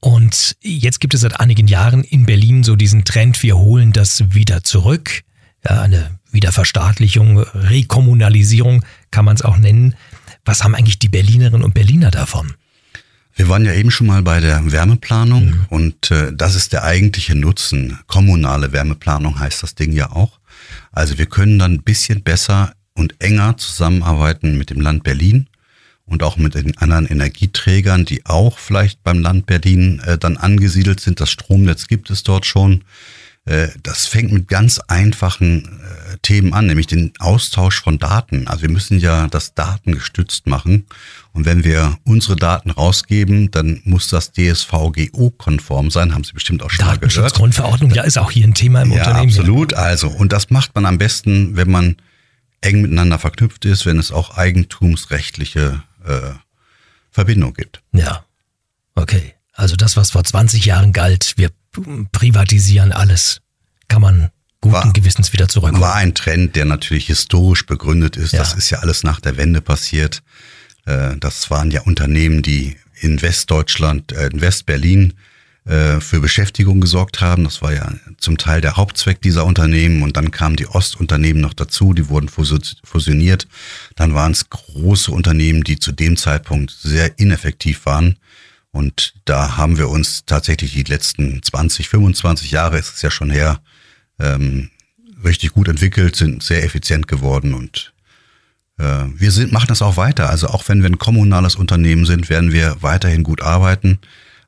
und 0.00 0.56
jetzt 0.62 1.00
gibt 1.00 1.14
es 1.14 1.20
seit 1.20 1.40
einigen 1.40 1.66
Jahren 1.66 2.04
in 2.04 2.26
Berlin 2.26 2.64
so 2.64 2.76
diesen 2.76 3.04
Trend, 3.04 3.42
wir 3.42 3.58
holen 3.58 3.92
das 3.92 4.34
wieder 4.34 4.62
zurück. 4.62 5.22
Ja, 5.64 5.82
eine 5.82 6.18
Wiederverstaatlichung, 6.30 7.38
Rekommunalisierung 7.38 8.84
kann 9.10 9.24
man 9.24 9.36
es 9.36 9.42
auch 9.42 9.58
nennen. 9.58 9.94
Was 10.44 10.64
haben 10.64 10.74
eigentlich 10.74 10.98
die 10.98 11.08
Berlinerinnen 11.08 11.62
und 11.62 11.74
Berliner 11.74 12.10
davon? 12.10 12.54
Wir 13.34 13.48
waren 13.48 13.64
ja 13.64 13.72
eben 13.72 13.90
schon 13.90 14.06
mal 14.06 14.22
bei 14.22 14.40
der 14.40 14.70
Wärmeplanung 14.70 15.46
mhm. 15.46 15.66
und 15.70 16.10
äh, 16.10 16.32
das 16.34 16.54
ist 16.54 16.72
der 16.72 16.84
eigentliche 16.84 17.34
Nutzen. 17.34 17.98
Kommunale 18.06 18.72
Wärmeplanung 18.72 19.38
heißt 19.38 19.62
das 19.62 19.74
Ding 19.74 19.92
ja 19.92 20.12
auch. 20.12 20.38
Also 20.92 21.18
wir 21.18 21.26
können 21.26 21.58
dann 21.58 21.74
ein 21.74 21.82
bisschen 21.82 22.22
besser 22.22 22.74
und 22.94 23.14
enger 23.20 23.56
zusammenarbeiten 23.56 24.58
mit 24.58 24.70
dem 24.70 24.80
Land 24.80 25.02
Berlin 25.02 25.48
und 26.04 26.22
auch 26.22 26.36
mit 26.36 26.54
den 26.54 26.76
anderen 26.78 27.06
Energieträgern, 27.06 28.04
die 28.04 28.26
auch 28.26 28.58
vielleicht 28.58 29.02
beim 29.02 29.20
Land 29.20 29.46
Berlin 29.46 30.00
äh, 30.04 30.18
dann 30.18 30.36
angesiedelt 30.36 31.00
sind. 31.00 31.20
Das 31.20 31.30
Stromnetz 31.30 31.86
gibt 31.86 32.10
es 32.10 32.22
dort 32.22 32.44
schon. 32.44 32.84
Äh, 33.44 33.68
das 33.82 34.06
fängt 34.06 34.32
mit 34.32 34.48
ganz 34.48 34.78
einfachen 34.78 35.80
Themen 36.22 36.54
an, 36.54 36.66
nämlich 36.66 36.86
den 36.86 37.12
Austausch 37.18 37.82
von 37.82 37.98
Daten. 37.98 38.46
Also 38.48 38.62
wir 38.62 38.70
müssen 38.70 38.98
ja 38.98 39.26
das 39.28 39.54
datengestützt 39.54 40.46
machen. 40.46 40.86
Und 41.32 41.44
wenn 41.44 41.64
wir 41.64 41.98
unsere 42.04 42.36
Daten 42.36 42.70
rausgeben, 42.70 43.50
dann 43.50 43.80
muss 43.84 44.08
das 44.08 44.32
DSVGO-konform 44.32 45.90
sein, 45.90 46.14
haben 46.14 46.24
Sie 46.24 46.32
bestimmt 46.32 46.62
auch 46.62 46.70
schon 46.70 46.86
mal 46.86 46.92
gehört. 46.92 47.16
Datenschutzgrundverordnung, 47.16 47.90
ja, 47.92 48.04
ist 48.04 48.18
auch 48.18 48.30
hier 48.30 48.46
ein 48.46 48.54
Thema 48.54 48.82
im 48.82 48.92
ja, 48.92 48.98
Unternehmen. 48.98 49.30
Absolut. 49.30 49.74
Also, 49.74 50.08
und 50.08 50.32
das 50.32 50.50
macht 50.50 50.74
man 50.74 50.86
am 50.86 50.98
besten, 50.98 51.56
wenn 51.56 51.70
man 51.70 51.96
eng 52.60 52.82
miteinander 52.82 53.18
verknüpft 53.18 53.64
ist, 53.64 53.86
wenn 53.86 53.98
es 53.98 54.12
auch 54.12 54.36
eigentumsrechtliche 54.36 55.82
äh, 56.04 56.32
Verbindung 57.10 57.54
gibt. 57.54 57.82
Ja, 57.92 58.24
okay. 58.94 59.34
Also 59.54 59.76
das, 59.76 59.96
was 59.96 60.12
vor 60.12 60.24
20 60.24 60.64
Jahren 60.64 60.92
galt, 60.92 61.34
wir 61.36 61.50
privatisieren 62.12 62.92
alles, 62.92 63.40
kann 63.88 64.02
man 64.02 64.30
guten 64.62 64.72
war, 64.72 64.92
Gewissens 64.94 65.34
wieder 65.34 65.48
zurück. 65.48 65.78
War 65.78 65.96
ein 65.96 66.14
Trend, 66.14 66.56
der 66.56 66.64
natürlich 66.64 67.06
historisch 67.06 67.66
begründet 67.66 68.16
ist. 68.16 68.32
Ja. 68.32 68.38
Das 68.38 68.54
ist 68.54 68.70
ja 68.70 68.78
alles 68.78 69.04
nach 69.04 69.20
der 69.20 69.36
Wende 69.36 69.60
passiert. 69.60 70.22
Äh, 70.86 71.16
das 71.18 71.50
waren 71.50 71.70
ja 71.70 71.82
Unternehmen, 71.82 72.40
die 72.40 72.76
in 73.00 73.20
Westdeutschland, 73.20 74.12
äh, 74.12 74.28
in 74.28 74.40
Westberlin 74.40 75.14
äh, 75.64 76.00
für 76.00 76.20
Beschäftigung 76.20 76.80
gesorgt 76.80 77.20
haben. 77.20 77.44
Das 77.44 77.60
war 77.60 77.74
ja 77.74 77.92
zum 78.18 78.38
Teil 78.38 78.60
der 78.60 78.76
Hauptzweck 78.76 79.20
dieser 79.20 79.44
Unternehmen 79.44 80.02
und 80.02 80.16
dann 80.16 80.30
kamen 80.30 80.56
die 80.56 80.68
Ostunternehmen 80.68 81.42
noch 81.42 81.54
dazu, 81.54 81.92
die 81.92 82.08
wurden 82.08 82.28
fusioniert. 82.28 83.46
Dann 83.96 84.14
waren 84.14 84.32
es 84.32 84.48
große 84.48 85.10
Unternehmen, 85.10 85.64
die 85.64 85.78
zu 85.78 85.92
dem 85.92 86.16
Zeitpunkt 86.16 86.70
sehr 86.70 87.18
ineffektiv 87.18 87.84
waren. 87.84 88.16
Und 88.70 89.14
da 89.26 89.56
haben 89.56 89.76
wir 89.76 89.90
uns 89.90 90.24
tatsächlich 90.24 90.72
die 90.72 90.84
letzten 90.84 91.42
20, 91.42 91.88
25 91.90 92.50
Jahre, 92.50 92.78
ist 92.78 92.94
es 92.94 93.02
ja 93.02 93.10
schon 93.10 93.30
her, 93.30 93.60
ähm, 94.22 94.70
richtig 95.24 95.52
gut 95.52 95.68
entwickelt, 95.68 96.16
sind 96.16 96.42
sehr 96.42 96.64
effizient 96.64 97.08
geworden 97.08 97.54
und 97.54 97.92
äh, 98.78 99.04
wir 99.14 99.30
sind, 99.30 99.52
machen 99.52 99.68
das 99.68 99.82
auch 99.82 99.96
weiter. 99.96 100.30
Also 100.30 100.48
auch 100.48 100.68
wenn 100.68 100.82
wir 100.82 100.90
ein 100.90 100.98
kommunales 100.98 101.54
Unternehmen 101.56 102.06
sind, 102.06 102.28
werden 102.28 102.52
wir 102.52 102.76
weiterhin 102.80 103.22
gut 103.22 103.42
arbeiten. 103.42 103.98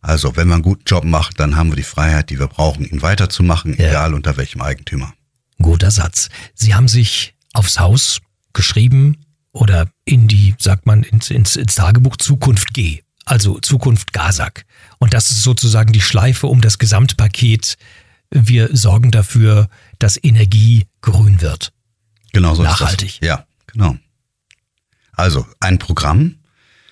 Also 0.00 0.36
wenn 0.36 0.48
wir 0.48 0.54
einen 0.54 0.62
guten 0.62 0.84
Job 0.86 1.04
macht, 1.04 1.40
dann 1.40 1.56
haben 1.56 1.70
wir 1.70 1.76
die 1.76 1.82
Freiheit, 1.82 2.30
die 2.30 2.38
wir 2.38 2.48
brauchen, 2.48 2.84
ihn 2.84 3.02
weiterzumachen, 3.02 3.74
ja. 3.78 3.88
egal 3.88 4.14
unter 4.14 4.36
welchem 4.36 4.60
Eigentümer. 4.60 5.14
Guter 5.60 5.90
Satz. 5.90 6.28
Sie 6.54 6.74
haben 6.74 6.88
sich 6.88 7.34
aufs 7.52 7.78
Haus 7.78 8.20
geschrieben 8.52 9.24
oder 9.52 9.88
in 10.04 10.28
die, 10.28 10.54
sagt 10.58 10.86
man, 10.86 11.04
ins, 11.04 11.30
ins, 11.30 11.56
ins 11.56 11.74
Tagebuch 11.74 12.16
Zukunft 12.16 12.74
G 12.74 13.04
also 13.24 13.58
Zukunft 13.58 14.12
Gasak. 14.12 14.64
Und 14.98 15.14
das 15.14 15.30
ist 15.30 15.42
sozusagen 15.42 15.92
die 15.92 16.00
Schleife 16.00 16.46
um 16.46 16.60
das 16.60 16.78
Gesamtpaket. 16.78 17.76
Wir 18.36 18.76
sorgen 18.76 19.12
dafür, 19.12 19.68
dass 20.00 20.18
Energie 20.22 20.86
grün 21.00 21.40
wird. 21.40 21.72
Genau 22.32 22.56
so 22.56 22.64
Nachhaltig. 22.64 23.08
Ist 23.08 23.22
das. 23.22 23.28
Ja, 23.28 23.46
genau. 23.68 23.96
Also 25.12 25.46
ein 25.60 25.78
Programm, 25.78 26.36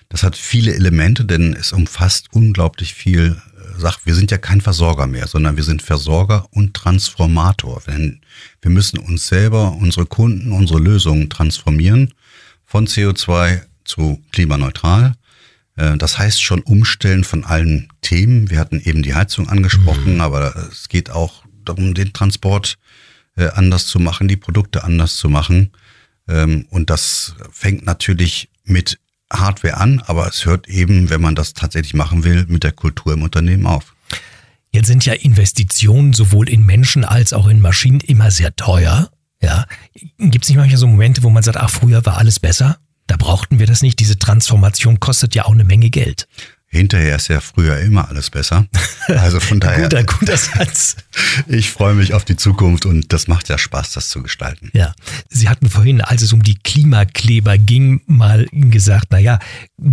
das 0.07 0.23
hat 0.23 0.37
viele 0.37 0.73
Elemente, 0.73 1.25
denn 1.25 1.53
es 1.53 1.73
umfasst 1.73 2.27
unglaublich 2.31 2.93
viel 2.93 3.35
äh, 3.57 3.79
Sachen. 3.79 4.01
Wir 4.05 4.15
sind 4.15 4.31
ja 4.31 4.37
kein 4.37 4.61
Versorger 4.61 5.05
mehr, 5.05 5.27
sondern 5.27 5.57
wir 5.57 5.65
sind 5.65 5.81
Versorger 5.81 6.47
und 6.51 6.73
Transformator. 6.73 7.81
Denn 7.87 8.21
wir 8.61 8.71
müssen 8.71 8.97
uns 8.97 9.27
selber, 9.27 9.73
unsere 9.73 10.05
Kunden, 10.05 10.53
unsere 10.53 10.79
Lösungen 10.79 11.29
transformieren 11.29 12.13
von 12.65 12.87
CO2 12.87 13.63
zu 13.83 14.23
klimaneutral 14.31 15.15
das 15.75 16.19
heißt 16.19 16.41
schon 16.41 16.61
umstellen 16.61 17.23
von 17.23 17.43
allen 17.43 17.89
Themen. 18.01 18.49
Wir 18.49 18.59
hatten 18.59 18.79
eben 18.79 19.01
die 19.01 19.15
Heizung 19.15 19.49
angesprochen, 19.49 20.15
mhm. 20.15 20.21
aber 20.21 20.55
es 20.71 20.87
geht 20.87 21.09
auch 21.09 21.43
darum, 21.65 21.93
den 21.93 22.13
Transport 22.13 22.77
äh, 23.35 23.47
anders 23.49 23.87
zu 23.87 23.99
machen, 23.99 24.27
die 24.27 24.37
Produkte 24.37 24.83
anders 24.83 25.15
zu 25.15 25.29
machen. 25.29 25.71
Ähm, 26.27 26.67
und 26.69 26.89
das 26.89 27.35
fängt 27.51 27.85
natürlich 27.85 28.49
mit 28.63 28.99
Hardware 29.31 29.77
an, 29.77 30.01
aber 30.05 30.27
es 30.27 30.45
hört 30.45 30.67
eben, 30.67 31.09
wenn 31.09 31.21
man 31.21 31.35
das 31.35 31.53
tatsächlich 31.53 31.93
machen 31.93 32.23
will, 32.23 32.45
mit 32.47 32.63
der 32.63 32.71
Kultur 32.71 33.13
im 33.13 33.23
Unternehmen 33.23 33.65
auf. 33.65 33.95
Jetzt 34.71 34.87
sind 34.87 35.05
ja 35.05 35.13
Investitionen 35.13 36.13
sowohl 36.13 36.49
in 36.49 36.65
Menschen 36.65 37.03
als 37.03 37.33
auch 37.33 37.47
in 37.47 37.61
Maschinen 37.61 37.99
immer 37.99 38.31
sehr 38.31 38.55
teuer. 38.55 39.09
Ja, 39.41 39.65
gibt 40.17 40.45
es 40.45 40.49
nicht 40.49 40.57
manchmal 40.57 40.77
so 40.77 40.87
Momente, 40.87 41.23
wo 41.23 41.29
man 41.29 41.43
sagt, 41.43 41.57
ach, 41.57 41.69
früher 41.69 42.05
war 42.05 42.17
alles 42.17 42.39
besser? 42.39 42.77
Da 43.07 43.17
brauchten 43.17 43.59
wir 43.59 43.67
das 43.67 43.81
nicht. 43.81 43.99
Diese 43.99 44.17
Transformation 44.17 44.99
kostet 44.99 45.35
ja 45.35 45.45
auch 45.45 45.51
eine 45.51 45.63
Menge 45.63 45.89
Geld. 45.89 46.27
Hinterher 46.73 47.17
ist 47.17 47.27
ja 47.27 47.39
früher 47.39 47.77
immer 47.81 48.09
alles 48.09 48.31
besser. 48.31 48.65
Also 49.07 49.39
von 49.39 49.59
daher. 49.59 49.83
guter, 49.83 50.03
guter 50.03 50.37
Satz. 50.37 50.95
Ich 51.47 51.71
freue 51.71 51.93
mich 51.93 52.13
auf 52.13 52.25
die 52.25 52.35
Zukunft 52.35 52.85
und 52.85 53.13
das 53.13 53.27
macht 53.27 53.49
ja 53.49 53.57
Spaß, 53.57 53.93
das 53.93 54.09
zu 54.09 54.21
gestalten. 54.23 54.69
Ja. 54.73 54.93
Sie 55.29 55.49
hatten 55.49 55.69
vorhin, 55.69 56.01
als 56.01 56.21
es 56.21 56.33
um 56.33 56.41
die 56.41 56.55
Klimakleber 56.55 57.57
ging, 57.57 58.01
mal 58.07 58.47
gesagt, 58.51 59.07
na 59.11 59.19
ja, 59.19 59.39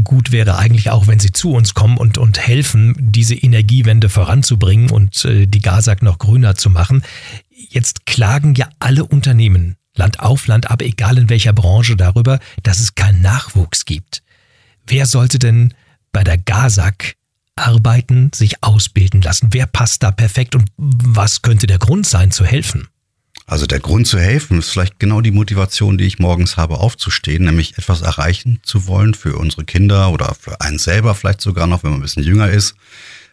gut 0.05 0.33
wäre 0.33 0.57
eigentlich 0.57 0.91
auch, 0.91 1.07
wenn 1.07 1.19
Sie 1.19 1.33
zu 1.33 1.53
uns 1.53 1.75
kommen 1.75 1.99
und, 1.99 2.19
und 2.19 2.39
helfen, 2.39 2.95
diese 2.99 3.35
Energiewende 3.35 4.09
voranzubringen 4.09 4.91
und 4.91 5.25
äh, 5.25 5.47
die 5.47 5.61
Gasak 5.61 6.03
noch 6.03 6.19
grüner 6.19 6.57
zu 6.57 6.71
machen. 6.71 7.03
Jetzt 7.51 8.07
klagen 8.07 8.55
ja 8.55 8.69
alle 8.79 9.05
Unternehmen 9.05 9.77
Land 10.01 10.21
auf, 10.21 10.47
Land 10.47 10.71
ab, 10.71 10.81
egal 10.81 11.19
in 11.19 11.29
welcher 11.29 11.53
Branche 11.53 11.95
darüber, 11.95 12.41
dass 12.63 12.81
es 12.81 12.95
keinen 12.95 13.21
Nachwuchs 13.21 13.85
gibt. 13.85 14.23
Wer 14.87 15.05
sollte 15.05 15.39
denn 15.39 15.75
bei 16.11 16.25
der 16.25 16.39
GASAG 16.39 17.17
arbeiten, 17.55 18.31
sich 18.35 18.65
ausbilden 18.65 19.21
lassen? 19.21 19.49
Wer 19.53 19.67
passt 19.67 20.03
da 20.03 20.11
perfekt 20.11 20.55
und 20.55 20.71
was 20.79 21.43
könnte 21.43 21.67
der 21.67 21.79
Grund 21.79 22.07
sein, 22.07 22.31
zu 22.31 22.47
helfen? 22.47 22.89
Also 23.47 23.67
der 23.67 23.81
Grund 23.81 24.07
zu 24.07 24.19
helfen 24.19 24.61
ist 24.61 24.71
vielleicht 24.71 24.99
genau 24.99 25.21
die 25.21 25.33
Motivation, 25.33 25.99
die 25.99 26.05
ich 26.05 26.19
morgens 26.19 26.57
habe, 26.57 26.79
aufzustehen, 26.79 27.45
nämlich 27.45 27.77
etwas 27.77 28.01
erreichen 28.01 28.61
zu 28.63 28.87
wollen 28.87 29.13
für 29.13 29.37
unsere 29.37 29.65
Kinder 29.65 30.13
oder 30.13 30.35
für 30.35 30.63
einen 30.63 30.79
selber 30.79 31.15
vielleicht 31.15 31.43
sogar 31.43 31.67
noch, 31.67 31.83
wenn 31.83 31.91
man 31.91 31.99
ein 31.99 32.03
bisschen 32.05 32.25
jünger 32.25 32.49
ist. 32.49 32.75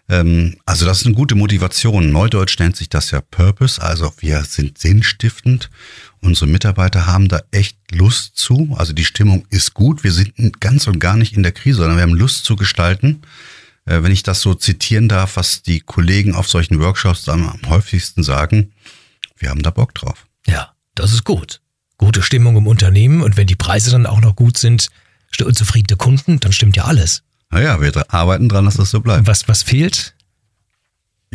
Ähm, 0.10 0.58
also 0.66 0.86
das 0.86 1.00
ist 1.00 1.06
eine 1.06 1.16
gute 1.16 1.36
Motivation. 1.36 2.12
Neudeutsch 2.12 2.60
nennt 2.60 2.76
sich 2.76 2.90
das 2.90 3.12
ja 3.12 3.22
Purpose, 3.22 3.82
also 3.82 4.12
wir 4.20 4.44
sind 4.44 4.78
sinnstiftend. 4.78 5.70
Unsere 6.22 6.48
Mitarbeiter 6.48 7.06
haben 7.06 7.28
da 7.28 7.42
echt 7.52 7.78
Lust 7.92 8.38
zu. 8.38 8.76
Also 8.78 8.94
die 8.94 9.06
Stimmung 9.06 9.46
ist 9.50 9.74
gut. 9.74 10.04
Wir 10.04 10.12
sind 10.12 10.60
ganz 10.60 10.88
und 10.88 11.00
gar 11.00 11.16
nicht 11.16 11.34
in 11.34 11.44
der 11.44 11.52
Krise, 11.52 11.78
sondern 11.80 11.98
wir 11.98 12.04
haben 12.04 12.16
Lust 12.16 12.46
zu 12.46 12.56
gestalten. 12.56 13.22
Äh, 13.86 14.04
wenn 14.04 14.12
ich 14.12 14.24
das 14.24 14.42
so 14.42 14.54
zitieren 14.54 15.08
darf, 15.08 15.38
was 15.38 15.62
die 15.62 15.80
Kollegen 15.80 16.36
auf 16.36 16.50
solchen 16.50 16.80
Workshops 16.80 17.24
dann 17.24 17.48
am 17.48 17.70
häufigsten 17.70 18.24
sagen, 18.24 18.72
wir 19.38 19.50
haben 19.50 19.62
da 19.62 19.70
Bock 19.70 19.94
drauf. 19.94 20.26
Ja, 20.46 20.74
das 20.96 21.14
ist 21.14 21.24
gut. 21.24 21.62
Gute 21.98 22.22
Stimmung 22.22 22.58
im 22.58 22.68
Unternehmen 22.68 23.22
und 23.22 23.38
wenn 23.38 23.48
die 23.48 23.56
Preise 23.56 23.92
dann 23.92 24.06
auch 24.06 24.22
noch 24.22 24.36
gut 24.36 24.58
sind 24.58 24.90
und 25.40 25.58
zufriedene 25.58 25.98
Kunden, 25.98 26.40
dann 26.40 26.52
stimmt 26.52 26.76
ja 26.76 26.86
alles. 26.86 27.24
Naja, 27.50 27.80
wir 27.80 28.14
arbeiten 28.14 28.50
dran, 28.50 28.66
dass 28.66 28.76
das 28.76 28.90
so 28.90 29.00
bleibt. 29.02 29.26
Was, 29.28 29.48
was 29.48 29.64
fehlt? 29.64 30.16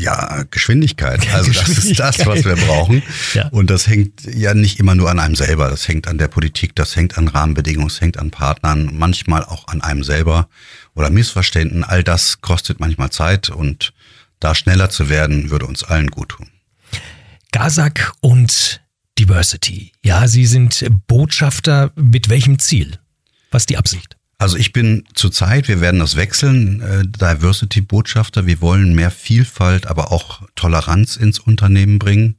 Ja, 0.03 0.45
Geschwindigkeit. 0.51 1.33
Also 1.33 1.53
das 1.53 1.69
ist 1.69 1.99
das, 2.01 2.27
was 2.27 2.45
wir 2.45 2.57
brauchen. 2.57 3.03
Ja. 3.35 3.49
Und 3.49 3.71
das 3.71 3.87
hängt 3.87 4.25
ja 4.25 4.53
nicht 4.53 4.81
immer 4.81 4.97
nur 4.97 5.09
an 5.11 5.21
einem 5.21 5.37
selber. 5.37 5.71
Das 5.71 5.87
hängt 5.87 6.09
an 6.09 6.19
der 6.19 6.27
Politik, 6.27 6.75
das 6.75 6.97
hängt 6.97 7.17
an 7.19 7.29
Rahmenbedingungen, 7.29 7.88
es 7.88 8.01
hängt 8.01 8.19
an 8.19 8.33
Partnern, 8.33 8.91
manchmal 8.93 9.45
auch 9.45 9.69
an 9.69 9.81
einem 9.81 10.03
selber 10.03 10.49
oder 10.95 11.09
Missverständnissen. 11.09 11.85
All 11.85 12.03
das 12.03 12.41
kostet 12.41 12.81
manchmal 12.81 13.11
Zeit 13.11 13.49
und 13.49 13.93
da 14.41 14.57
schneller 14.57 14.91
zu 14.91 15.09
werden, 15.09 15.51
würde 15.51 15.67
uns 15.67 15.85
allen 15.85 16.09
gut 16.09 16.31
tun. 16.31 16.49
Gazak 17.53 18.12
und 18.21 18.81
Diversity. 19.19 19.93
Ja, 20.03 20.27
Sie 20.27 20.47
sind 20.47 20.85
Botschafter. 21.07 21.93
Mit 21.95 22.29
welchem 22.29 22.59
Ziel? 22.59 22.99
Was 23.53 23.62
ist 23.62 23.71
die 23.71 23.77
Absicht? 23.77 24.17
Also 24.42 24.57
ich 24.57 24.72
bin 24.72 25.05
zurzeit, 25.14 25.68
wir 25.68 25.81
werden 25.81 26.00
das 26.00 26.16
wechseln, 26.16 26.81
äh, 26.81 27.05
Diversity-Botschafter. 27.07 28.44
Wir 28.44 28.61
wollen 28.61 28.92
mehr 28.92 29.12
Vielfalt, 29.12 29.87
aber 29.87 30.11
auch 30.11 30.42
Toleranz 30.57 31.14
ins 31.14 31.38
Unternehmen 31.38 32.00
bringen. 32.00 32.35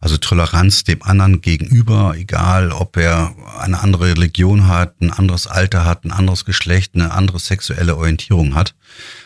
Also 0.00 0.16
Toleranz 0.16 0.84
dem 0.84 1.02
anderen 1.02 1.42
gegenüber, 1.42 2.14
egal 2.16 2.72
ob 2.72 2.96
er 2.96 3.34
eine 3.60 3.80
andere 3.80 4.12
Religion 4.12 4.66
hat, 4.66 4.98
ein 5.02 5.10
anderes 5.10 5.46
Alter 5.46 5.84
hat, 5.84 6.06
ein 6.06 6.10
anderes 6.10 6.46
Geschlecht, 6.46 6.94
eine 6.94 7.10
andere 7.10 7.38
sexuelle 7.38 7.98
Orientierung 7.98 8.54
hat. 8.54 8.74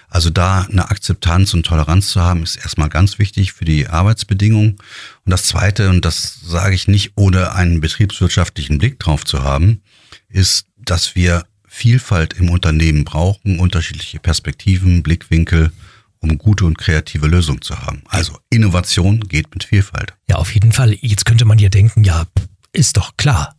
Also 0.08 0.30
da 0.30 0.62
eine 0.62 0.90
Akzeptanz 0.90 1.54
und 1.54 1.64
Toleranz 1.64 2.08
zu 2.08 2.20
haben, 2.20 2.42
ist 2.42 2.56
erstmal 2.56 2.88
ganz 2.88 3.20
wichtig 3.20 3.52
für 3.52 3.64
die 3.64 3.86
Arbeitsbedingungen. 3.86 4.78
Und 5.24 5.30
das 5.30 5.44
Zweite, 5.44 5.88
und 5.88 6.04
das 6.04 6.40
sage 6.42 6.74
ich 6.74 6.88
nicht, 6.88 7.12
ohne 7.14 7.54
einen 7.54 7.80
betriebswirtschaftlichen 7.80 8.78
Blick 8.78 8.98
drauf 8.98 9.24
zu 9.24 9.44
haben, 9.44 9.82
ist, 10.28 10.66
dass 10.76 11.14
wir 11.14 11.44
Vielfalt 11.72 12.34
im 12.34 12.50
Unternehmen 12.50 13.04
brauchen, 13.04 13.60
unterschiedliche 13.60 14.18
Perspektiven, 14.18 15.04
Blickwinkel, 15.04 15.70
um 16.18 16.36
gute 16.36 16.64
und 16.64 16.76
kreative 16.76 17.28
Lösungen 17.28 17.62
zu 17.62 17.78
haben. 17.78 18.02
Also 18.08 18.36
Innovation 18.50 19.20
geht 19.20 19.54
mit 19.54 19.62
Vielfalt. 19.64 20.12
Ja, 20.28 20.36
auf 20.36 20.52
jeden 20.52 20.72
Fall. 20.72 20.98
Jetzt 21.00 21.24
könnte 21.24 21.44
man 21.44 21.58
ja 21.60 21.68
denken, 21.68 22.02
ja, 22.02 22.26
ist 22.72 22.96
doch 22.96 23.16
klar. 23.16 23.54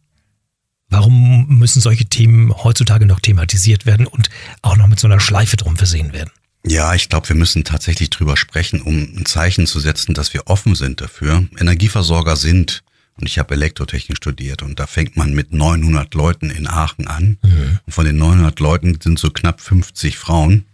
Warum 0.89 1.47
müssen 1.47 1.79
solche 1.79 2.05
Themen 2.05 2.53
heutzutage 2.53 3.05
noch 3.05 3.21
thematisiert 3.21 3.85
werden 3.85 4.05
und 4.05 4.29
auch 4.61 4.75
noch 4.75 4.87
mit 4.87 4.99
so 4.99 5.07
einer 5.07 5.21
Schleife 5.21 5.55
drum 5.55 5.77
versehen 5.77 6.11
werden? 6.11 6.31
Ja, 6.67 6.93
ich 6.93 7.07
glaube, 7.07 7.29
wir 7.29 7.37
müssen 7.37 7.63
tatsächlich 7.63 8.09
drüber 8.09 8.35
sprechen, 8.35 8.81
um 8.81 8.97
ein 8.97 9.25
Zeichen 9.25 9.65
zu 9.65 9.79
setzen, 9.79 10.13
dass 10.13 10.33
wir 10.33 10.47
offen 10.47 10.75
sind 10.75 10.99
dafür. 10.99 11.47
Energieversorger 11.57 12.35
sind, 12.35 12.83
und 13.21 13.27
ich 13.27 13.39
habe 13.39 13.53
Elektrotechnik 13.53 14.17
studiert, 14.17 14.61
und 14.61 14.79
da 14.79 14.87
fängt 14.87 15.15
man 15.15 15.33
mit 15.33 15.53
900 15.53 16.13
Leuten 16.13 16.49
in 16.49 16.67
Aachen 16.67 17.07
an. 17.07 17.37
Mhm. 17.41 17.79
Und 17.85 17.93
von 17.93 18.05
den 18.05 18.17
900 18.17 18.59
Leuten 18.59 18.99
sind 19.01 19.19
so 19.19 19.29
knapp 19.29 19.61
50 19.61 20.17
Frauen. 20.17 20.65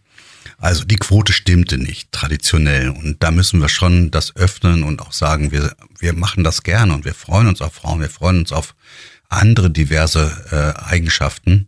Also 0.57 0.85
die 0.85 0.95
Quote 0.95 1.33
stimmte 1.33 1.77
nicht 1.77 2.11
traditionell. 2.11 2.89
Und 2.89 3.21
da 3.21 3.31
müssen 3.31 3.61
wir 3.61 3.69
schon 3.69 4.09
das 4.09 4.35
öffnen 4.35 4.83
und 4.83 5.01
auch 5.01 5.11
sagen, 5.11 5.51
wir, 5.51 5.75
wir 5.99 6.13
machen 6.13 6.43
das 6.43 6.63
gerne 6.63 6.93
und 6.93 7.05
wir 7.05 7.13
freuen 7.13 7.47
uns 7.47 7.61
auf 7.61 7.73
Frauen, 7.73 7.99
wir 7.99 8.09
freuen 8.09 8.39
uns 8.39 8.51
auf 8.51 8.73
andere 9.29 9.69
diverse 9.69 10.31
äh, 10.51 10.83
Eigenschaften. 10.89 11.67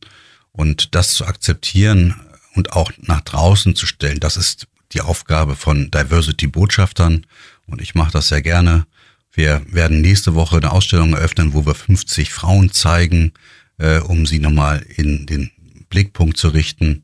Und 0.51 0.95
das 0.95 1.13
zu 1.13 1.25
akzeptieren, 1.25 2.15
und 2.55 2.73
auch 2.73 2.91
nach 2.97 3.21
draußen 3.21 3.75
zu 3.75 3.85
stellen. 3.85 4.19
Das 4.19 4.37
ist 4.37 4.67
die 4.91 5.01
Aufgabe 5.01 5.55
von 5.55 5.91
Diversity-Botschaftern 5.91 7.25
und 7.67 7.81
ich 7.81 7.95
mache 7.95 8.11
das 8.11 8.27
sehr 8.27 8.41
gerne. 8.41 8.85
Wir 9.39 9.61
werden 9.67 10.01
nächste 10.01 10.35
Woche 10.35 10.57
eine 10.57 10.73
Ausstellung 10.73 11.13
eröffnen, 11.13 11.53
wo 11.53 11.65
wir 11.65 11.73
50 11.73 12.33
Frauen 12.33 12.73
zeigen, 12.73 13.31
äh, 13.77 13.99
um 13.99 14.25
sie 14.25 14.39
nochmal 14.39 14.85
in 14.97 15.27
den 15.27 15.49
Blickpunkt 15.87 16.35
zu 16.35 16.49
richten. 16.49 17.03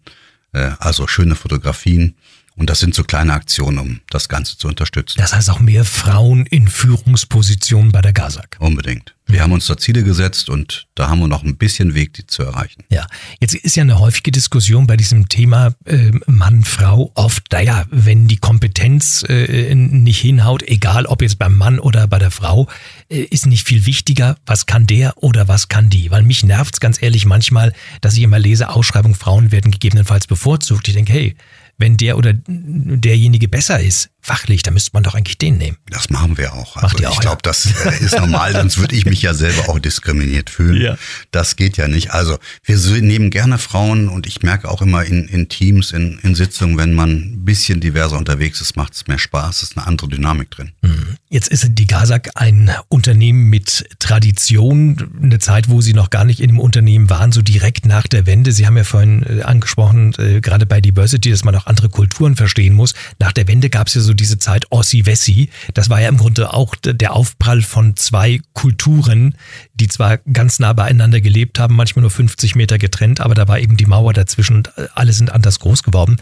Äh, 0.52 0.72
also 0.80 1.08
schöne 1.08 1.36
Fotografien. 1.36 2.16
Und 2.56 2.70
das 2.70 2.80
sind 2.80 2.96
so 2.96 3.04
kleine 3.04 3.34
Aktionen, 3.34 3.80
um 3.80 4.00
das 4.10 4.30
Ganze 4.30 4.58
zu 4.58 4.68
unterstützen. 4.68 5.18
Das 5.18 5.34
heißt 5.34 5.50
auch 5.50 5.60
mehr 5.60 5.84
Frauen 5.84 6.46
in 6.46 6.68
Führungspositionen 6.68 7.92
bei 7.92 8.02
der 8.02 8.14
GASAG. 8.14 8.56
Unbedingt. 8.60 9.14
Wir 9.28 9.42
haben 9.42 9.54
uns 9.54 9.66
da 9.66 9.76
Ziele 9.76 10.04
gesetzt 10.04 10.50
und 10.50 10.88
da 10.94 11.10
haben 11.10 11.20
wir 11.20 11.28
noch 11.28 11.44
ein 11.44 11.58
bisschen 11.58 11.96
Weg, 11.96 12.14
die 12.14 12.28
zu 12.28 12.44
erreichen. 12.44 12.84
Ja, 12.90 13.08
jetzt 13.40 13.56
ist 13.56 13.76
ja 13.76 13.82
eine 13.82 14.00
häufige 14.00 14.32
Diskussion 14.32 14.86
bei 14.86 14.98
diesem 14.98 15.30
Thema 15.30 15.74
äh, 15.86 16.12
Mann-Frau 16.28 17.12
oft, 17.16 17.52
naja, 17.52 17.86
wenn 17.90 18.28
die 18.28 18.38
Kompetenz 18.38 19.26
äh, 19.28 19.74
nicht 19.74 20.22
hinhaut, 20.22 20.62
egal 20.64 21.08
ob 21.08 21.24
jetzt 21.24 21.40
beim 21.40 21.58
Mann 21.58 21.80
oder 21.80 22.08
bei 22.08 22.20
der 22.20 22.30
Frau, 22.30 22.70
äh, 23.10 23.22
ist 23.22 23.48
nicht 23.48 23.68
viel 23.68 23.88
wichtiger, 23.88 24.38
was 24.46 24.68
kann 24.68 24.86
der 24.86 25.22
oder 25.24 25.48
was 25.48 25.70
kann 25.70 25.90
die. 25.90 26.12
Weil 26.12 26.22
mich 26.22 26.44
nervt's 26.44 26.80
ganz 26.80 27.02
ehrlich 27.02 27.26
manchmal, 27.26 27.74
dass 28.02 28.16
ich 28.16 28.22
immer 28.22 28.40
lese, 28.40 28.70
Ausschreibung, 28.70 29.16
Frauen 29.16 29.52
werden 29.52 29.72
gegebenenfalls 29.72 30.28
bevorzugt. 30.28 30.88
Ich 30.88 30.94
denke, 30.94 31.14
hey, 31.14 31.36
wenn 31.78 31.98
der 31.98 32.18
oder 32.18 32.34
derjenige 32.34 33.48
besser 33.48 33.80
ist, 33.80 34.10
fachlich, 34.26 34.64
dann 34.64 34.74
müsste 34.74 34.92
man 34.94 35.04
doch 35.04 35.14
eigentlich 35.14 35.38
den 35.38 35.58
nehmen. 35.58 35.78
Das 35.90 36.10
machen 36.10 36.38
wir 36.38 36.54
auch. 36.54 36.78
Also 36.78 36.98
auch, 36.98 37.14
ich 37.14 37.20
glaube, 37.20 37.42
ja. 37.46 37.52
das 37.52 37.68
äh, 37.86 38.04
ist 38.04 38.18
normal, 38.18 38.54
sonst 38.54 38.80
würde 38.80 38.96
ich 38.96 39.06
mich 39.06 39.22
ja 39.22 39.36
selber 39.36 39.70
auch 39.70 39.78
diskriminiert 39.78 40.50
fühlen. 40.50 40.82
Ja. 40.82 40.98
Das 41.30 41.56
geht 41.56 41.78
ja 41.78 41.88
nicht. 41.88 42.12
Also 42.12 42.40
wir 42.64 42.78
nehmen 43.02 43.30
gerne 43.30 43.60
Frauen 43.60 44.10
und 44.10 44.26
ich 44.26 44.42
merke 44.42 44.70
auch 44.70 44.82
immer 44.82 45.06
in, 45.06 45.28
in 45.28 45.48
Teams, 45.48 45.92
in, 45.92 46.18
in 46.24 46.34
Sitzungen, 46.34 46.78
wenn 46.78 46.94
man 46.94 47.12
ein 47.12 47.46
bisschen 47.46 47.82
diverser 47.82 48.18
unterwegs 48.18 48.62
ist, 48.62 48.76
macht 48.76 48.94
es 48.94 49.06
mehr 49.06 49.20
Spaß, 49.20 49.62
ist 49.62 49.78
eine 49.78 49.86
andere 49.86 50.10
Dynamik 50.10 50.50
drin. 50.50 50.72
Mhm. 50.82 51.18
Jetzt 51.30 51.50
ist 51.50 51.68
die 51.70 51.86
GASAG 51.86 52.32
ein 52.34 52.72
Unternehmen 52.90 53.50
mit 53.50 53.86
Tradition, 54.00 55.12
eine 55.22 55.38
Zeit, 55.38 55.70
wo 55.70 55.82
Sie 55.82 55.94
noch 55.94 56.10
gar 56.10 56.26
nicht 56.26 56.40
in 56.40 56.48
dem 56.48 56.60
Unternehmen 56.60 57.12
waren, 57.12 57.32
so 57.32 57.44
direkt 57.44 57.86
nach 57.86 58.08
der 58.08 58.26
Wende. 58.26 58.52
Sie 58.52 58.66
haben 58.66 58.78
ja 58.78 58.84
vorhin 58.84 59.24
äh, 59.24 59.44
angesprochen, 59.44 60.14
äh, 60.18 60.42
gerade 60.42 60.66
bei 60.66 60.82
Diversity, 60.82 61.30
dass 61.30 61.44
man 61.44 61.56
auch 61.56 61.68
andere 61.68 61.90
Kulturen 61.90 62.36
verstehen 62.36 62.74
muss. 62.74 62.96
Nach 63.20 63.32
der 63.32 63.48
Wende 63.48 63.70
gab 63.70 63.88
es 63.88 63.94
ja 63.94 64.02
so 64.02 64.15
diese 64.16 64.38
Zeit 64.40 64.72
Ossi-Wessi. 64.72 65.50
Das 65.74 65.90
war 65.90 66.02
ja 66.02 66.10
im 66.10 66.18
Grunde 66.18 66.54
auch 66.54 66.76
der 66.76 67.14
Aufprall 67.14 67.62
von 67.62 67.96
zwei 67.96 68.40
Kulturen, 68.54 69.36
die 69.74 69.88
zwar 69.88 70.18
ganz 70.18 70.60
nah 70.60 70.74
beieinander 70.74 71.22
gelebt 71.22 71.60
haben, 71.60 71.76
manchmal 71.76 72.02
nur 72.02 72.12
50 72.12 72.56
Meter 72.56 72.78
getrennt, 72.78 73.22
aber 73.22 73.36
da 73.36 73.48
war 73.48 73.60
eben 73.60 73.78
die 73.78 73.86
Mauer 73.86 74.14
dazwischen 74.14 74.58
und 74.58 74.74
alle 74.98 75.14
sind 75.14 75.32
anders 75.32 75.60
groß 75.60 75.84
geworden. 75.84 76.18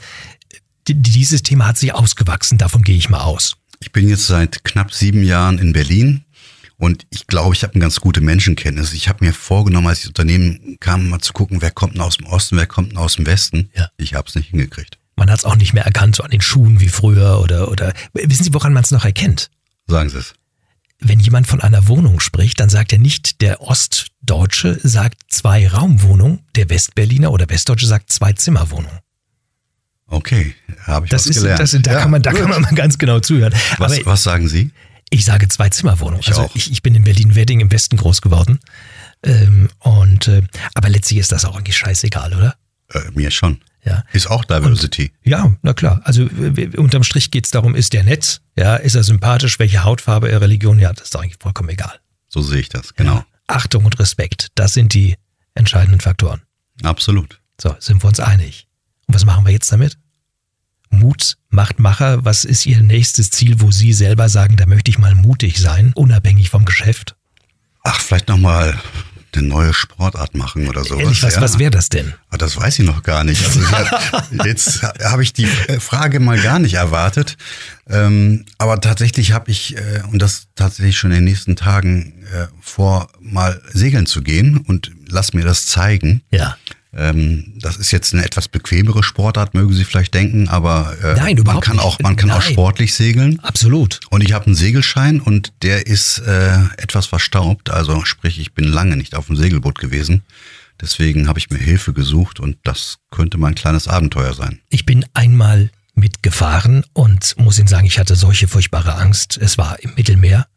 Dieses 0.87 1.43
Thema 1.43 1.67
hat 1.67 1.77
sich 1.77 1.93
ausgewachsen, 1.93 2.57
davon 2.57 2.81
gehe 2.83 2.97
ich 2.97 3.09
mal 3.09 3.21
aus. 3.21 3.55
Ich 3.79 3.91
bin 3.91 4.09
jetzt 4.09 4.27
seit 4.27 4.63
knapp 4.63 4.93
sieben 4.93 5.23
Jahren 5.23 5.57
in 5.59 5.73
Berlin 5.73 6.23
und 6.77 7.05
ich 7.11 7.27
glaube, 7.27 7.55
ich 7.55 7.63
habe 7.63 7.73
eine 7.73 7.81
ganz 7.81 7.99
gute 8.01 8.21
Menschenkenntnis. 8.21 8.93
Ich 8.93 9.07
habe 9.07 9.23
mir 9.23 9.33
vorgenommen, 9.33 9.87
als 9.87 9.99
ich 9.99 10.05
ins 10.05 10.09
Unternehmen 10.09 10.77
kam, 10.79 11.09
mal 11.09 11.19
zu 11.19 11.31
gucken, 11.31 11.61
wer 11.61 11.71
kommt 11.71 11.95
denn 11.95 12.01
aus 12.01 12.17
dem 12.17 12.27
Osten, 12.27 12.57
wer 12.57 12.67
kommt 12.67 12.91
denn 12.91 12.97
aus 12.97 13.15
dem 13.15 13.25
Westen. 13.25 13.69
Ja. 13.75 13.89
Ich 13.97 14.13
habe 14.15 14.27
es 14.27 14.35
nicht 14.35 14.49
hingekriegt. 14.49 14.97
Man 15.15 15.29
hat 15.29 15.39
es 15.39 15.45
auch 15.45 15.55
nicht 15.55 15.73
mehr 15.73 15.85
erkannt, 15.85 16.15
so 16.15 16.23
an 16.23 16.31
den 16.31 16.41
Schuhen 16.41 16.79
wie 16.79 16.89
früher 16.89 17.39
oder, 17.39 17.69
oder 17.69 17.93
wissen 18.13 18.43
Sie, 18.43 18.53
woran 18.53 18.73
man 18.73 18.83
es 18.83 18.91
noch 18.91 19.05
erkennt? 19.05 19.49
Sagen 19.87 20.09
Sie 20.09 20.17
es. 20.17 20.33
Wenn 20.99 21.19
jemand 21.19 21.47
von 21.47 21.61
einer 21.61 21.87
Wohnung 21.87 22.19
spricht, 22.19 22.59
dann 22.59 22.69
sagt 22.69 22.93
er 22.93 22.99
nicht, 22.99 23.41
der 23.41 23.61
Ostdeutsche 23.61 24.79
sagt 24.83 25.21
zwei 25.27 25.67
Raumwohnung, 25.67 26.39
der 26.55 26.69
Westberliner 26.69 27.31
oder 27.31 27.49
Westdeutsche 27.49 27.87
sagt 27.87 28.11
zwei 28.11 28.33
Zimmerwohnung. 28.33 28.99
Okay, 30.07 30.55
habe 30.85 31.05
ich 31.05 31.09
das 31.09 31.23
was 31.23 31.35
ist, 31.35 31.41
gelernt. 31.41 31.59
Das, 31.59 31.71
da 31.71 31.91
ja, 31.91 31.99
kann 31.99 32.11
man, 32.11 32.21
da 32.21 32.31
kann 32.31 32.49
man 32.49 32.61
mal 32.61 32.73
ganz 32.75 32.97
genau 32.97 33.19
zuhören. 33.19 33.53
Was, 33.77 33.91
Aber 33.91 34.05
was 34.05 34.23
sagen 34.23 34.47
Sie? 34.47 34.71
Ich 35.09 35.25
sage 35.25 35.47
zwei 35.47 35.69
Zimmerwohnung. 35.69 36.19
Ich 36.21 36.29
also 36.29 36.43
auch. 36.43 36.55
Ich, 36.55 36.71
ich 36.71 36.81
bin 36.81 36.95
in 36.95 37.03
Berlin-Wedding 37.03 37.59
im 37.59 37.71
Westen 37.71 37.97
groß 37.97 38.21
geworden. 38.21 38.59
Ähm, 39.23 39.69
und 39.79 40.27
äh, 40.27 40.43
aber 40.73 40.89
letztlich 40.89 41.19
ist 41.19 41.31
das 41.31 41.45
auch 41.45 41.55
eigentlich 41.55 41.77
scheißegal, 41.77 42.33
oder? 42.33 42.55
Äh, 42.89 43.11
mir 43.13 43.31
schon. 43.31 43.59
Ja. 43.85 44.03
Ist 44.13 44.27
auch 44.27 44.45
Diversity. 44.45 45.11
Und, 45.23 45.29
ja, 45.29 45.55
na 45.61 45.73
klar. 45.73 46.01
Also 46.05 46.29
unterm 46.77 47.03
Strich 47.03 47.31
geht 47.31 47.45
es 47.45 47.51
darum, 47.51 47.75
ist 47.75 47.93
der 47.93 48.03
nett? 48.03 48.41
Ja, 48.55 48.75
ist 48.75 48.95
er 48.95 49.03
sympathisch? 49.03 49.59
Welche 49.59 49.83
Hautfarbe, 49.83 50.29
er 50.29 50.41
Religion? 50.41 50.79
Ja, 50.79 50.93
das 50.93 51.05
ist 51.05 51.15
doch 51.15 51.21
eigentlich 51.21 51.37
vollkommen 51.39 51.69
egal. 51.69 51.99
So 52.27 52.41
sehe 52.41 52.61
ich 52.61 52.69
das, 52.69 52.93
genau. 52.95 53.15
Ja. 53.15 53.25
Achtung 53.47 53.85
und 53.85 53.99
Respekt, 53.99 54.47
das 54.55 54.73
sind 54.73 54.93
die 54.93 55.15
entscheidenden 55.53 55.99
Faktoren. 55.99 56.41
Absolut. 56.81 57.39
So, 57.61 57.75
sind 57.79 58.03
wir 58.03 58.07
uns 58.07 58.19
einig. 58.19 58.67
Und 59.07 59.15
was 59.15 59.25
machen 59.25 59.45
wir 59.45 59.51
jetzt 59.51 59.71
damit? 59.71 59.97
Mut 60.89 61.37
macht 61.49 61.79
Macher. 61.79 62.23
Was 62.23 62.45
ist 62.45 62.65
Ihr 62.65 62.81
nächstes 62.81 63.31
Ziel, 63.31 63.61
wo 63.61 63.71
Sie 63.71 63.93
selber 63.93 64.29
sagen, 64.29 64.55
da 64.57 64.65
möchte 64.65 64.91
ich 64.91 64.99
mal 64.99 65.15
mutig 65.15 65.59
sein, 65.59 65.91
unabhängig 65.95 66.49
vom 66.49 66.65
Geschäft? 66.65 67.15
Ach, 67.83 67.99
vielleicht 67.99 68.29
nochmal 68.29 68.79
eine 69.35 69.47
neue 69.47 69.73
Sportart 69.73 70.35
machen 70.35 70.67
oder 70.67 70.83
sowas. 70.83 71.03
Ehrlich, 71.03 71.23
was, 71.23 71.35
ja. 71.35 71.41
was 71.41 71.59
wäre 71.59 71.71
das 71.71 71.89
denn? 71.89 72.13
Ah, 72.29 72.37
das 72.37 72.57
weiß 72.57 72.79
ich 72.79 72.85
noch 72.85 73.03
gar 73.03 73.23
nicht. 73.23 73.43
Also 73.45 73.61
jetzt 74.45 74.83
habe 74.83 75.23
ich 75.23 75.33
die 75.33 75.45
Frage 75.45 76.19
mal 76.19 76.39
gar 76.39 76.59
nicht 76.59 76.75
erwartet. 76.75 77.37
Ähm, 77.89 78.45
aber 78.57 78.79
tatsächlich 78.79 79.33
habe 79.33 79.51
ich, 79.51 79.75
äh, 79.77 80.03
und 80.11 80.21
das 80.21 80.47
tatsächlich 80.55 80.97
schon 80.97 81.11
in 81.11 81.17
den 81.17 81.25
nächsten 81.25 81.55
Tagen 81.55 82.23
äh, 82.33 82.47
vor, 82.61 83.09
mal 83.19 83.61
segeln 83.73 84.05
zu 84.05 84.21
gehen 84.21 84.57
und 84.57 84.91
lass 85.07 85.33
mir 85.33 85.43
das 85.43 85.67
zeigen. 85.67 86.21
Ja. 86.31 86.57
Ähm, 86.95 87.53
das 87.59 87.77
ist 87.77 87.91
jetzt 87.91 88.13
eine 88.13 88.23
etwas 88.23 88.47
bequemere 88.47 89.03
Sportart, 89.03 89.53
mögen 89.53 89.73
Sie 89.73 89.83
vielleicht 89.83 90.13
denken, 90.13 90.47
aber 90.47 90.95
äh, 91.03 91.15
Nein, 91.15 91.41
man 91.43 91.59
kann 91.59 91.79
auch 91.79 91.99
man 91.99 92.15
kann 92.15 92.29
Nein. 92.29 92.37
auch 92.37 92.41
sportlich 92.41 92.93
segeln. 92.93 93.39
Absolut. 93.39 93.99
Und 94.11 94.21
ich 94.21 94.33
habe 94.33 94.45
einen 94.45 94.55
Segelschein 94.55 95.19
und 95.19 95.53
der 95.63 95.87
ist 95.87 96.19
äh, 96.19 96.53
etwas 96.77 97.07
verstaubt, 97.07 97.71
also 97.71 98.05
sprich, 98.05 98.39
ich 98.39 98.53
bin 98.53 98.65
lange 98.65 98.95
nicht 98.95 99.15
auf 99.15 99.27
dem 99.27 99.35
Segelboot 99.35 99.79
gewesen. 99.79 100.21
Deswegen 100.81 101.27
habe 101.27 101.39
ich 101.39 101.49
mir 101.49 101.57
Hilfe 101.57 101.93
gesucht 101.93 102.39
und 102.39 102.57
das 102.63 102.97
könnte 103.09 103.37
mein 103.37 103.55
kleines 103.55 103.87
Abenteuer 103.87 104.33
sein. 104.33 104.59
Ich 104.69 104.85
bin 104.85 105.05
einmal 105.13 105.69
mitgefahren 105.95 106.83
und 106.93 107.35
muss 107.37 107.59
Ihnen 107.59 107.67
sagen, 107.67 107.85
ich 107.85 107.99
hatte 107.99 108.15
solche 108.15 108.47
furchtbare 108.47 108.95
Angst. 108.95 109.37
Es 109.41 109.57
war 109.57 109.81
im 109.81 109.93
Mittelmeer 109.95 110.47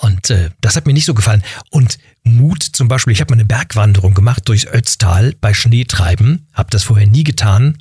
und 0.00 0.30
äh, 0.30 0.50
das 0.62 0.76
hat 0.76 0.86
mir 0.86 0.94
nicht 0.94 1.04
so 1.04 1.12
gefallen. 1.12 1.42
Und 1.70 1.98
Mut 2.22 2.62
zum 2.62 2.88
Beispiel, 2.88 3.12
ich 3.12 3.20
habe 3.20 3.32
mal 3.32 3.36
eine 3.40 3.44
Bergwanderung 3.44 4.14
gemacht 4.14 4.48
durchs 4.48 4.66
Ötztal 4.66 5.34
bei 5.40 5.52
Schneetreiben, 5.52 6.46
habe 6.54 6.70
das 6.70 6.84
vorher 6.84 7.06
nie 7.06 7.22
getan 7.22 7.76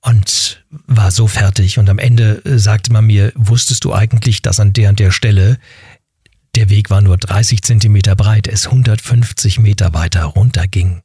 und 0.00 0.64
war 0.70 1.12
so 1.12 1.28
fertig. 1.28 1.78
Und 1.78 1.88
am 1.88 1.98
Ende 1.98 2.44
äh, 2.44 2.58
sagte 2.58 2.92
man 2.92 3.06
mir, 3.06 3.32
wusstest 3.36 3.84
du 3.84 3.94
eigentlich, 3.94 4.42
dass 4.42 4.58
an 4.58 4.72
der 4.72 4.90
und 4.90 4.98
der 4.98 5.12
Stelle 5.12 5.58
der 6.56 6.70
Weg 6.70 6.90
war 6.90 7.00
nur 7.00 7.18
30 7.18 7.62
Zentimeter 7.62 8.16
breit, 8.16 8.48
es 8.48 8.66
150 8.66 9.60
Meter 9.60 9.94
weiter 9.94 10.24
runter 10.24 10.66
ging. 10.66 11.02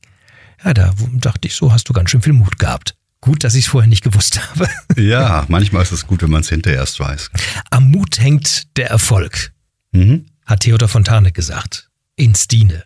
Ja, 0.63 0.73
da 0.73 0.93
dachte 1.13 1.47
ich, 1.47 1.55
so 1.55 1.71
hast 1.71 1.89
du 1.89 1.93
ganz 1.93 2.09
schön 2.09 2.23
viel 2.23 2.33
Mut 2.33 2.57
gehabt. 2.57 2.95
Gut, 3.21 3.43
dass 3.43 3.53
ich 3.53 3.65
es 3.65 3.71
vorher 3.71 3.87
nicht 3.87 4.03
gewusst 4.03 4.39
habe. 4.49 4.67
Ja, 4.99 5.45
manchmal 5.47 5.83
ist 5.83 5.91
es 5.91 6.07
gut, 6.07 6.23
wenn 6.23 6.31
man 6.31 6.41
es 6.41 6.49
hinterher 6.49 6.79
erst 6.79 6.99
weiß. 6.99 7.29
Am 7.69 7.91
Mut 7.91 8.19
hängt 8.19 8.75
der 8.77 8.89
Erfolg. 8.89 9.53
Mhm 9.91 10.25
hat 10.49 10.61
Theodor 10.61 10.89
Fontane 10.89 11.31
gesagt. 11.31 11.89
In 12.15 12.35
Stine. 12.35 12.85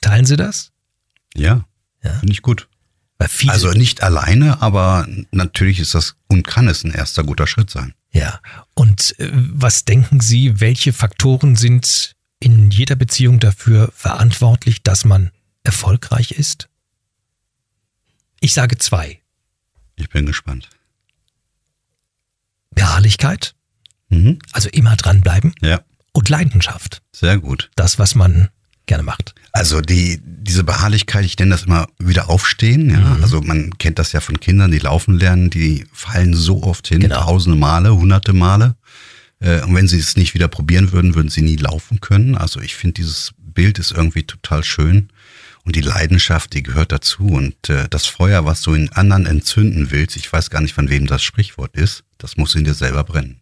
Teilen 0.00 0.26
Sie 0.26 0.36
das? 0.36 0.72
Ja, 1.34 1.64
ja. 2.02 2.12
finde 2.18 2.32
ich 2.32 2.42
gut. 2.42 2.68
Also 3.46 3.70
nicht 3.70 4.02
alleine, 4.02 4.60
aber 4.60 5.06
natürlich 5.30 5.78
ist 5.78 5.94
das 5.94 6.16
und 6.26 6.46
kann 6.46 6.68
es 6.68 6.84
ein 6.84 6.90
erster 6.90 7.22
guter 7.24 7.46
Schritt 7.46 7.70
sein. 7.70 7.94
Ja. 8.12 8.40
Und 8.74 9.18
äh, 9.18 9.30
was 9.32 9.84
denken 9.84 10.20
Sie, 10.20 10.60
welche 10.60 10.92
Faktoren 10.92 11.56
sind 11.56 12.14
in 12.40 12.70
jeder 12.70 12.96
Beziehung 12.96 13.38
dafür 13.40 13.90
verantwortlich, 13.94 14.82
dass 14.82 15.04
man 15.04 15.30
erfolgreich 15.62 16.32
ist? 16.32 16.68
Ich 18.40 18.52
sage 18.52 18.76
zwei. 18.76 19.22
Ich 19.96 20.10
bin 20.10 20.26
gespannt. 20.26 20.68
Beharrlichkeit, 22.72 23.54
Mhm. 24.08 24.38
also 24.52 24.68
immer 24.68 24.96
dranbleiben 24.96 25.54
Ja, 25.62 25.80
und 26.14 26.28
Leidenschaft. 26.30 27.02
sehr 27.14 27.38
gut. 27.38 27.70
Das, 27.76 27.98
was 27.98 28.14
man 28.14 28.48
gerne 28.86 29.02
macht. 29.02 29.34
Also 29.52 29.80
die, 29.80 30.20
diese 30.24 30.64
Beharrlichkeit, 30.64 31.24
ich 31.24 31.38
nenne 31.38 31.52
das 31.52 31.62
immer 31.64 31.86
wieder 31.98 32.28
aufstehen. 32.30 32.90
Ja? 32.90 32.98
Mhm. 33.16 33.22
Also 33.22 33.40
man 33.40 33.76
kennt 33.78 33.98
das 33.98 34.12
ja 34.12 34.20
von 34.20 34.40
Kindern, 34.40 34.70
die 34.70 34.78
laufen 34.78 35.18
lernen, 35.18 35.48
die 35.50 35.86
fallen 35.92 36.34
so 36.34 36.62
oft 36.62 36.88
hin, 36.88 37.00
Genau. 37.00 37.20
tausende 37.22 37.58
Male, 37.58 37.94
hunderte 37.94 38.32
Male. 38.32 38.76
Äh, 39.40 39.62
Und 39.62 39.74
wenn 39.74 39.88
sie 39.88 39.98
es 39.98 40.16
nicht 40.16 40.34
wieder 40.34 40.48
probieren 40.48 40.92
würden, 40.92 41.14
würden 41.14 41.30
sie 41.30 41.42
nie 41.42 41.56
laufen 41.56 42.00
können. 42.00 42.36
Also 42.36 42.60
ich 42.60 42.74
finde, 42.74 42.94
dieses 42.94 43.32
Bild 43.38 43.78
ist 43.78 43.90
irgendwie 43.92 44.24
total 44.24 44.64
schön. 44.64 45.08
Und 45.64 45.76
die 45.76 45.80
Leidenschaft, 45.80 46.52
die 46.52 46.62
gehört 46.62 46.92
dazu. 46.92 47.26
Und 47.26 47.70
äh, 47.70 47.88
das 47.88 48.04
Feuer, 48.06 48.44
was 48.44 48.60
du 48.60 48.74
in 48.74 48.90
anderen 48.92 49.24
entzünden 49.24 49.90
willst, 49.90 50.16
ich 50.16 50.30
weiß 50.30 50.50
gar 50.50 50.60
nicht, 50.60 50.74
von 50.74 50.90
wem 50.90 51.06
das 51.06 51.22
Sprichwort 51.22 51.74
ist, 51.74 52.04
das 52.18 52.36
muss 52.36 52.54
in 52.54 52.64
dir 52.64 52.74
selber 52.74 53.02
brennen. 53.02 53.40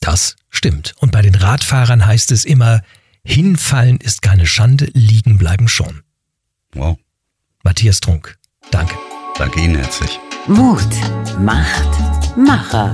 Das 0.00 0.36
stimmt. 0.50 0.94
Und 0.98 1.12
bei 1.12 1.22
den 1.22 1.34
Radfahrern 1.34 2.06
heißt 2.06 2.30
es 2.32 2.44
immer, 2.44 2.82
hinfallen 3.24 3.98
ist 3.98 4.22
keine 4.22 4.46
Schande, 4.46 4.90
liegen 4.94 5.38
bleiben 5.38 5.68
schon. 5.68 6.02
Wow. 6.74 6.98
Matthias 7.62 8.00
Trunk, 8.00 8.38
danke. 8.70 8.94
Danke 9.38 9.60
Ihnen 9.60 9.76
herzlich. 9.76 10.18
Mut 10.46 10.80
macht 11.40 12.36
Macher. 12.36 12.92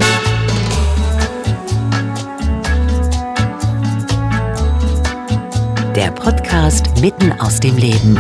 Der 5.95 6.11
Podcast 6.13 7.01
mitten 7.01 7.33
aus 7.33 7.61
dem 7.61 7.77
Leben 7.77 8.19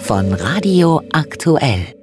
von 0.00 0.32
Radio 0.34 1.02
Aktuell. 1.12 1.95